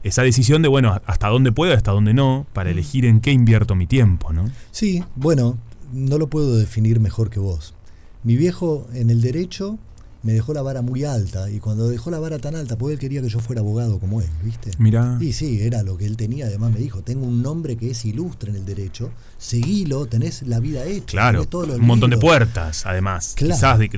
Esa 0.03 0.23
decisión 0.23 0.61
de, 0.63 0.67
bueno, 0.67 0.99
hasta 1.05 1.27
dónde 1.27 1.51
puedo, 1.51 1.73
hasta 1.73 1.91
dónde 1.91 2.13
no, 2.13 2.47
para 2.53 2.69
mm. 2.69 2.73
elegir 2.73 3.05
en 3.05 3.21
qué 3.21 3.31
invierto 3.31 3.75
mi 3.75 3.85
tiempo, 3.85 4.33
¿no? 4.33 4.49
Sí, 4.71 5.03
bueno, 5.15 5.59
no 5.93 6.17
lo 6.17 6.27
puedo 6.27 6.57
definir 6.57 6.99
mejor 6.99 7.29
que 7.29 7.39
vos. 7.39 7.75
Mi 8.23 8.35
viejo 8.35 8.87
en 8.93 9.09
el 9.09 9.21
derecho 9.21 9.79
me 10.23 10.33
dejó 10.33 10.53
la 10.53 10.61
vara 10.61 10.81
muy 10.81 11.03
alta 11.03 11.49
y 11.49 11.59
cuando 11.59 11.89
dejó 11.89 12.11
la 12.11 12.19
vara 12.19 12.37
tan 12.37 12.55
alta, 12.55 12.77
pues 12.77 12.93
él 12.93 12.99
quería 12.99 13.21
que 13.21 13.29
yo 13.29 13.39
fuera 13.39 13.61
abogado 13.61 13.99
como 13.99 14.21
él, 14.21 14.29
¿viste? 14.43 14.71
Mira. 14.77 15.17
Y 15.19 15.33
sí, 15.33 15.61
era 15.61 15.81
lo 15.81 15.97
que 15.97 16.05
él 16.05 16.17
tenía. 16.17 16.45
Además 16.45 16.71
me 16.71 16.79
dijo, 16.79 17.01
tengo 17.01 17.25
un 17.25 17.41
nombre 17.41 17.75
que 17.75 17.91
es 17.91 18.05
ilustre 18.05 18.51
en 18.51 18.57
el 18.57 18.65
derecho, 18.65 19.11
seguilo, 19.37 20.05
tenés 20.05 20.43
la 20.43 20.59
vida 20.59 20.85
hecha. 20.85 21.05
Claro, 21.07 21.47
un 21.51 21.85
montón 21.85 22.11
de 22.11 22.17
puertas, 22.17 22.85
además. 22.85 23.33
Quizás 23.35 23.79
de, 23.79 23.89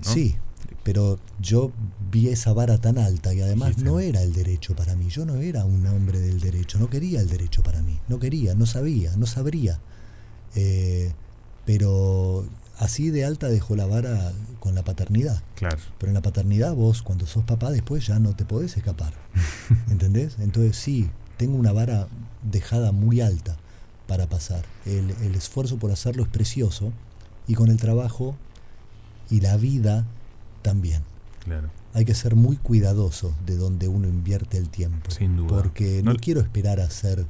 Sí, 0.00 0.34
pero 0.82 1.20
yo 1.40 1.70
vi 2.10 2.28
esa 2.28 2.52
vara 2.52 2.78
tan 2.78 2.98
alta 2.98 3.32
y 3.32 3.40
además 3.40 3.78
no 3.78 4.00
era 4.00 4.22
el 4.22 4.32
derecho 4.32 4.74
para 4.74 4.96
mí. 4.96 5.08
Yo 5.08 5.24
no 5.24 5.36
era 5.36 5.64
un 5.64 5.86
hombre 5.86 6.18
del 6.18 6.40
derecho, 6.40 6.80
no 6.80 6.90
quería 6.90 7.20
el 7.20 7.28
derecho 7.28 7.62
para 7.62 7.82
mí. 7.82 7.98
No 8.08 8.18
quería, 8.18 8.56
no 8.56 8.66
sabía, 8.66 9.16
no 9.16 9.26
sabría. 9.26 9.78
Eh, 10.56 11.12
pero 11.64 12.44
así 12.82 13.10
de 13.10 13.24
alta 13.24 13.48
dejó 13.48 13.76
la 13.76 13.86
vara 13.86 14.32
con 14.58 14.74
la 14.74 14.82
paternidad. 14.82 15.40
Claro. 15.54 15.78
Pero 15.98 16.10
en 16.10 16.14
la 16.14 16.22
paternidad 16.22 16.74
vos 16.74 17.02
cuando 17.02 17.26
sos 17.26 17.44
papá 17.44 17.70
después 17.70 18.04
ya 18.06 18.18
no 18.18 18.34
te 18.34 18.44
podés 18.44 18.76
escapar. 18.76 19.14
¿Entendés? 19.90 20.36
Entonces 20.40 20.76
sí, 20.76 21.08
tengo 21.36 21.56
una 21.56 21.72
vara 21.72 22.08
dejada 22.42 22.90
muy 22.90 23.20
alta 23.20 23.56
para 24.08 24.26
pasar. 24.28 24.64
El, 24.84 25.10
el, 25.22 25.34
esfuerzo 25.36 25.78
por 25.78 25.92
hacerlo 25.92 26.24
es 26.24 26.28
precioso 26.28 26.92
y 27.46 27.54
con 27.54 27.70
el 27.70 27.78
trabajo 27.78 28.36
y 29.30 29.40
la 29.40 29.56
vida 29.56 30.04
también. 30.62 31.02
Claro. 31.44 31.70
Hay 31.94 32.04
que 32.04 32.14
ser 32.14 32.34
muy 32.34 32.56
cuidadoso 32.56 33.32
de 33.46 33.56
donde 33.56 33.86
uno 33.86 34.08
invierte 34.08 34.58
el 34.58 34.68
tiempo. 34.68 35.10
Sin 35.12 35.36
duda. 35.36 35.48
Porque 35.48 36.02
no, 36.02 36.14
no 36.14 36.18
quiero 36.18 36.40
esperar 36.40 36.80
a 36.80 36.90
ser 36.90 37.26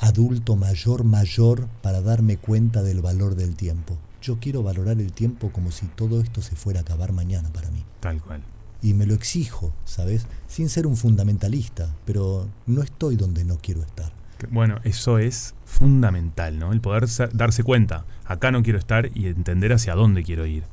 adulto 0.00 0.54
mayor, 0.54 1.04
mayor 1.04 1.66
para 1.80 2.02
darme 2.02 2.36
cuenta 2.36 2.82
del 2.82 3.00
valor 3.00 3.36
del 3.36 3.56
tiempo 3.56 3.96
yo 4.24 4.38
quiero 4.40 4.62
valorar 4.62 4.98
el 5.00 5.12
tiempo 5.12 5.52
como 5.52 5.70
si 5.70 5.86
todo 5.86 6.22
esto 6.22 6.40
se 6.40 6.56
fuera 6.56 6.80
a 6.80 6.82
acabar 6.82 7.12
mañana 7.12 7.52
para 7.52 7.70
mí. 7.70 7.84
Tal 8.00 8.22
cual. 8.22 8.42
Y 8.80 8.94
me 8.94 9.04
lo 9.04 9.12
exijo, 9.12 9.74
¿sabes? 9.84 10.26
Sin 10.48 10.70
ser 10.70 10.86
un 10.86 10.96
fundamentalista, 10.96 11.94
pero 12.06 12.48
no 12.66 12.82
estoy 12.82 13.16
donde 13.16 13.44
no 13.44 13.58
quiero 13.58 13.82
estar. 13.82 14.12
Bueno, 14.50 14.80
eso 14.84 15.18
es 15.18 15.54
fundamental, 15.66 16.58
¿no? 16.58 16.72
El 16.72 16.80
poder 16.80 17.06
darse 17.34 17.62
cuenta, 17.62 18.06
acá 18.24 18.50
no 18.50 18.62
quiero 18.62 18.78
estar 18.78 19.10
y 19.14 19.26
entender 19.26 19.74
hacia 19.74 19.94
dónde 19.94 20.22
quiero 20.22 20.46
ir. 20.46 20.64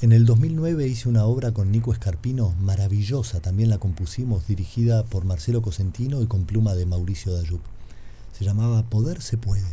En 0.00 0.12
el 0.12 0.24
2009 0.24 0.86
hice 0.86 1.08
una 1.08 1.24
obra 1.24 1.52
con 1.52 1.70
Nico 1.70 1.92
Escarpino 1.92 2.54
maravillosa, 2.60 3.40
también 3.40 3.68
la 3.68 3.78
compusimos, 3.78 4.46
dirigida 4.46 5.04
por 5.04 5.24
Marcelo 5.24 5.60
Cosentino 5.60 6.22
y 6.22 6.26
con 6.26 6.44
pluma 6.44 6.74
de 6.74 6.86
Mauricio 6.86 7.32
Dayup. 7.32 7.60
Se 8.32 8.44
llamaba 8.44 8.82
Poder 8.84 9.20
se 9.20 9.36
puede. 9.36 9.68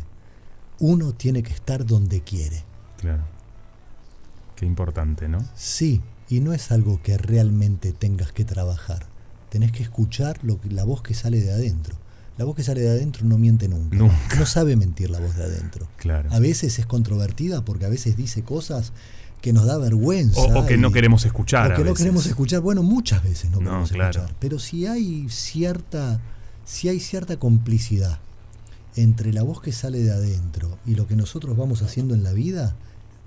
Uno 0.78 1.12
tiene 1.12 1.42
que 1.42 1.52
estar 1.52 1.86
donde 1.86 2.20
quiere. 2.20 2.64
Claro. 3.02 3.24
Qué 4.56 4.64
importante, 4.64 5.28
¿no? 5.28 5.44
Sí, 5.54 6.00
y 6.28 6.40
no 6.40 6.54
es 6.54 6.70
algo 6.72 7.02
que 7.02 7.18
realmente 7.18 7.92
tengas 7.92 8.32
que 8.32 8.44
trabajar. 8.44 9.06
Tenés 9.50 9.72
que 9.72 9.82
escuchar 9.82 10.38
lo 10.42 10.60
que, 10.60 10.70
la 10.70 10.84
voz 10.84 11.02
que 11.02 11.12
sale 11.14 11.40
de 11.40 11.52
adentro. 11.52 11.96
La 12.38 12.46
voz 12.46 12.56
que 12.56 12.62
sale 12.62 12.80
de 12.80 12.88
adentro 12.88 13.26
no 13.26 13.36
miente 13.36 13.68
nunca. 13.68 13.94
Nunca. 13.96 14.16
No 14.38 14.46
sabe 14.46 14.76
mentir 14.76 15.10
la 15.10 15.18
voz 15.20 15.36
de 15.36 15.44
adentro. 15.44 15.86
Claro. 15.98 16.32
A 16.32 16.38
veces 16.38 16.78
es 16.78 16.86
controvertida 16.86 17.62
porque 17.64 17.84
a 17.84 17.90
veces 17.90 18.16
dice 18.16 18.42
cosas 18.42 18.92
que 19.42 19.52
nos 19.52 19.66
da 19.66 19.76
vergüenza. 19.76 20.40
O, 20.40 20.60
o 20.60 20.66
que 20.66 20.78
no 20.78 20.92
queremos 20.92 21.26
escuchar. 21.26 21.72
o 21.72 21.74
a 21.74 21.76
que 21.76 21.84
no 21.84 21.92
queremos 21.94 22.24
escuchar. 22.26 22.60
Bueno, 22.60 22.82
muchas 22.82 23.22
veces 23.22 23.50
no 23.50 23.58
No, 23.58 23.64
queremos 23.64 23.92
claro. 23.92 24.10
escuchar. 24.20 24.36
Pero 24.38 24.58
si 24.58 24.86
hay 24.86 25.26
cierta, 25.28 26.20
si 26.64 26.88
hay 26.88 27.00
cierta 27.00 27.36
complicidad 27.36 28.20
entre 28.96 29.32
la 29.32 29.42
voz 29.42 29.60
que 29.60 29.72
sale 29.72 29.98
de 29.98 30.12
adentro 30.12 30.78
y 30.86 30.94
lo 30.94 31.06
que 31.06 31.16
nosotros 31.16 31.56
vamos 31.56 31.82
haciendo 31.82 32.14
en 32.14 32.22
la 32.22 32.32
vida, 32.32 32.76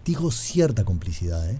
digo 0.06 0.32
cierta 0.32 0.84
complicidad, 0.86 1.50
¿eh? 1.50 1.58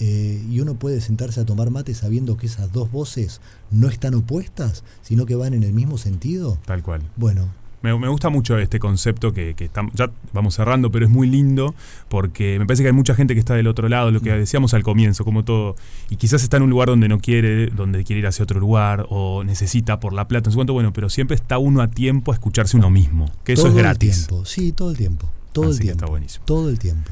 Eh, 0.00 0.44
y 0.50 0.60
uno 0.60 0.74
puede 0.74 1.00
sentarse 1.00 1.40
a 1.40 1.46
tomar 1.46 1.70
mate 1.70 1.94
sabiendo 1.94 2.36
que 2.36 2.46
esas 2.46 2.72
dos 2.72 2.90
voces 2.90 3.40
no 3.70 3.88
están 3.88 4.14
opuestas, 4.14 4.84
sino 5.02 5.24
que 5.24 5.34
van 5.36 5.54
en 5.54 5.62
el 5.62 5.72
mismo 5.72 5.96
sentido. 5.96 6.58
Tal 6.66 6.82
cual. 6.82 7.00
Bueno, 7.16 7.48
Me, 7.82 7.96
me 7.98 8.08
gusta 8.08 8.28
mucho 8.28 8.58
este 8.58 8.78
concepto 8.80 9.32
que, 9.32 9.54
que 9.54 9.64
estamos, 9.66 9.92
ya 9.94 10.10
vamos 10.32 10.54
cerrando, 10.56 10.90
pero 10.90 11.04
es 11.06 11.10
muy 11.10 11.28
lindo 11.28 11.74
porque 12.08 12.58
me 12.58 12.66
parece 12.66 12.82
que 12.82 12.88
hay 12.88 12.94
mucha 12.94 13.14
gente 13.14 13.34
que 13.34 13.40
está 13.40 13.54
del 13.54 13.68
otro 13.68 13.88
lado, 13.88 14.10
lo 14.10 14.20
que 14.20 14.32
decíamos 14.32 14.74
al 14.74 14.82
comienzo, 14.82 15.24
como 15.24 15.44
todo, 15.44 15.76
y 16.10 16.16
quizás 16.16 16.42
está 16.42 16.56
en 16.56 16.64
un 16.64 16.70
lugar 16.70 16.88
donde 16.88 17.06
no 17.08 17.18
quiere, 17.20 17.68
donde 17.68 18.02
quiere 18.02 18.20
ir 18.20 18.26
hacia 18.26 18.42
otro 18.42 18.58
lugar 18.60 19.06
o 19.08 19.44
necesita 19.44 20.00
por 20.00 20.12
la 20.12 20.26
plata, 20.26 20.48
no 20.48 20.52
sé 20.52 20.56
cuánto, 20.56 20.72
bueno, 20.72 20.92
pero 20.92 21.08
siempre 21.08 21.36
está 21.36 21.58
uno 21.58 21.80
a 21.80 21.88
tiempo 21.88 22.32
a 22.32 22.34
escucharse 22.34 22.76
uno 22.76 22.90
mismo, 22.90 23.30
que 23.44 23.52
eso 23.52 23.68
es 23.68 23.74
el 23.74 23.78
gratis. 23.78 24.26
tiempo. 24.26 24.44
Sí, 24.44 24.72
todo 24.72 24.90
el 24.90 24.96
tiempo. 24.96 25.30
Todo 25.52 25.66
Así 25.70 25.74
el 25.76 25.82
tiempo. 25.84 26.04
está 26.04 26.10
buenísimo. 26.10 26.44
Todo 26.44 26.68
el 26.68 26.78
tiempo. 26.78 27.10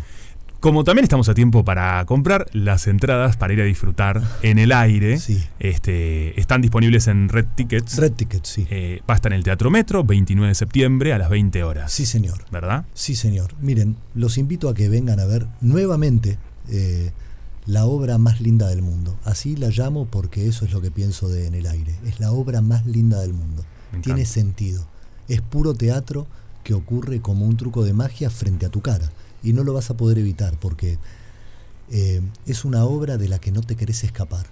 Como 0.65 0.83
también 0.83 1.03
estamos 1.05 1.29
a 1.29 1.35
tiempo 1.35 1.63
para 1.63 2.03
comprar 2.07 2.47
las 2.55 2.87
entradas 2.87 3.37
para 3.37 3.53
ir 3.53 3.61
a 3.61 3.65
disfrutar 3.65 4.23
en 4.41 4.59
el 4.59 4.73
aire, 4.73 5.19
Sí. 5.19 5.45
este, 5.59 6.41
están 6.41 6.63
disponibles 6.63 7.07
en 7.07 7.29
Red 7.29 7.49
Tickets. 7.55 7.99
Red 7.99 8.13
Ticket, 8.13 8.47
sí. 8.47 8.67
Eh, 8.71 9.03
va 9.07 9.13
a 9.13 9.17
estar 9.17 9.31
en 9.31 9.37
el 9.37 9.45
Teatro 9.45 9.71
Metro, 9.71 10.05
29 10.05 10.49
de 10.49 10.55
septiembre 10.55 11.13
a 11.13 11.19
las 11.19 11.29
20 11.29 11.63
horas. 11.65 11.93
Sí, 11.93 12.07
señor. 12.07 12.47
¿Verdad? 12.51 12.87
Sí, 12.95 13.15
señor. 13.15 13.53
Miren, 13.61 13.97
los 14.15 14.39
invito 14.39 14.71
a 14.71 14.75
que 14.75 14.89
vengan 14.89 15.21
a 15.21 15.27
ver 15.27 15.47
nuevamente 15.61 16.39
eh, 16.71 17.11
la 17.67 17.85
obra 17.85 18.17
más 18.17 18.41
linda 18.41 18.67
del 18.71 18.81
mundo. 18.81 19.19
Así 19.27 19.57
la 19.57 19.69
llamo 19.69 20.07
porque 20.07 20.49
eso 20.49 20.65
es 20.65 20.73
lo 20.73 20.81
que 20.81 20.91
pienso 20.91 21.29
de 21.29 21.47
En 21.47 21.55
el 21.55 21.67
aire. 21.67 21.95
Es 22.07 22.21
la 22.21 22.33
obra 22.33 22.63
más 22.63 22.87
linda 22.87 23.21
del 23.21 23.35
mundo. 23.35 23.67
Tiene 24.01 24.25
sentido. 24.25 24.89
Es 25.29 25.43
puro 25.43 25.75
teatro 25.75 26.27
que 26.63 26.73
ocurre 26.73 27.21
como 27.21 27.45
un 27.45 27.59
truco 27.59 27.85
de 27.85 27.93
magia 27.93 28.31
frente 28.31 28.65
a 28.65 28.71
tu 28.71 28.81
cara. 28.81 29.11
Y 29.45 29.53
no 29.53 29.63
lo 29.63 29.73
vas 29.75 29.91
a 29.91 29.97
poder 29.97 30.19
evitar 30.19 30.57
porque 30.59 30.99
eh, 31.91 32.21
es 32.47 32.65
una 32.65 32.85
obra 32.85 33.17
de 33.19 33.29
la 33.29 33.39
que 33.39 33.53
no 33.53 33.61
te 33.61 33.77
querés 33.77 34.03
escapar. 34.05 34.47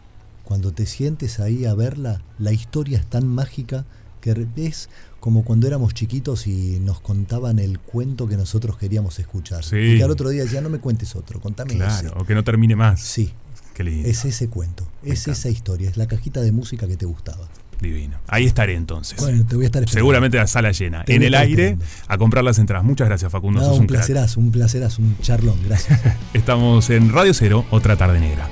Cuando 0.45 0.73
te 0.73 0.87
sientes 0.87 1.41
ahí 1.41 1.65
a 1.65 1.75
verla, 1.75 2.21
la 2.39 2.53
historia 2.53 2.99
es 2.99 3.07
tan 3.07 3.27
mágica 3.27 3.85
que 4.21 4.47
es 4.57 4.89
como 5.19 5.45
cuando 5.45 5.67
éramos 5.67 5.95
chiquitos 5.95 6.47
y 6.47 6.79
nos 6.81 7.01
contaban 7.01 7.59
el 7.59 7.81
cuento 7.81 8.29
que 8.29 8.37
nosotros 8.37 8.77
queríamos 8.77 9.19
escuchar. 9.19 9.65
Sí. 9.65 9.77
Y 9.77 9.97
que 9.99 10.05
al 10.05 10.11
otro 10.11 10.29
día 10.29 10.43
decía, 10.45 10.61
no 10.61 10.69
me 10.69 10.79
cuentes 10.79 11.17
otro, 11.17 11.41
contame 11.41 11.75
Claro, 11.75 12.09
ese. 12.09 12.19
o 12.21 12.25
que 12.25 12.35
no 12.35 12.45
termine 12.45 12.77
más. 12.77 13.01
Sí, 13.01 13.33
Qué 13.75 13.83
lindo. 13.83 14.07
es 14.09 14.25
ese 14.25 14.49
cuento, 14.49 14.87
Me 15.03 15.13
es 15.15 15.21
encanta. 15.23 15.33
esa 15.41 15.49
historia, 15.49 15.91
es 15.91 15.97
la 15.97 16.07
cajita 16.07 16.41
de 16.41 16.53
música 16.53 16.87
que 16.87 16.97
te 16.97 17.07
gustaba. 17.07 17.49
Divino. 17.83 18.19
Ahí 18.29 18.47
estaré 18.47 18.75
entonces. 18.75 19.19
Bueno, 19.21 19.45
te 19.47 19.57
voy 19.57 19.65
a 19.65 19.67
estar 19.67 19.83
esperando. 19.83 19.99
Seguramente 20.01 20.37
la 20.39 20.47
sala 20.47 20.73
llena. 20.73 21.05
Te 21.05 21.15
En 21.15 21.23
el 21.23 21.35
aire, 21.35 21.71
esperando. 21.71 21.95
a 22.09 22.19
comprar 22.19 22.45
las 22.45 22.59
entradas. 22.59 22.85
Muchas 22.85 23.09
gracias, 23.09 23.31
Facundo. 23.31 23.61
No, 23.61 23.67
sos 23.67 23.75
un 23.77 23.83
un 23.83 23.87
placerazo, 23.89 24.41
un 24.41 24.51
placerazo, 24.51 25.03
un 25.03 25.17
charlón, 25.21 25.59
gracias. 25.67 26.01
Estamos 26.33 26.89
en 26.91 27.13
Radio 27.13 27.35
Cero, 27.35 27.65
otra 27.71 27.97
tarde 27.97 28.21
negra. 28.21 28.49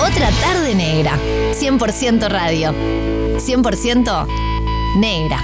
Otra 0.00 0.30
tarde 0.40 0.74
negra. 0.74 1.18
100% 1.52 2.28
radio. 2.28 2.72
100% 3.38 4.26
negra. 4.98 5.40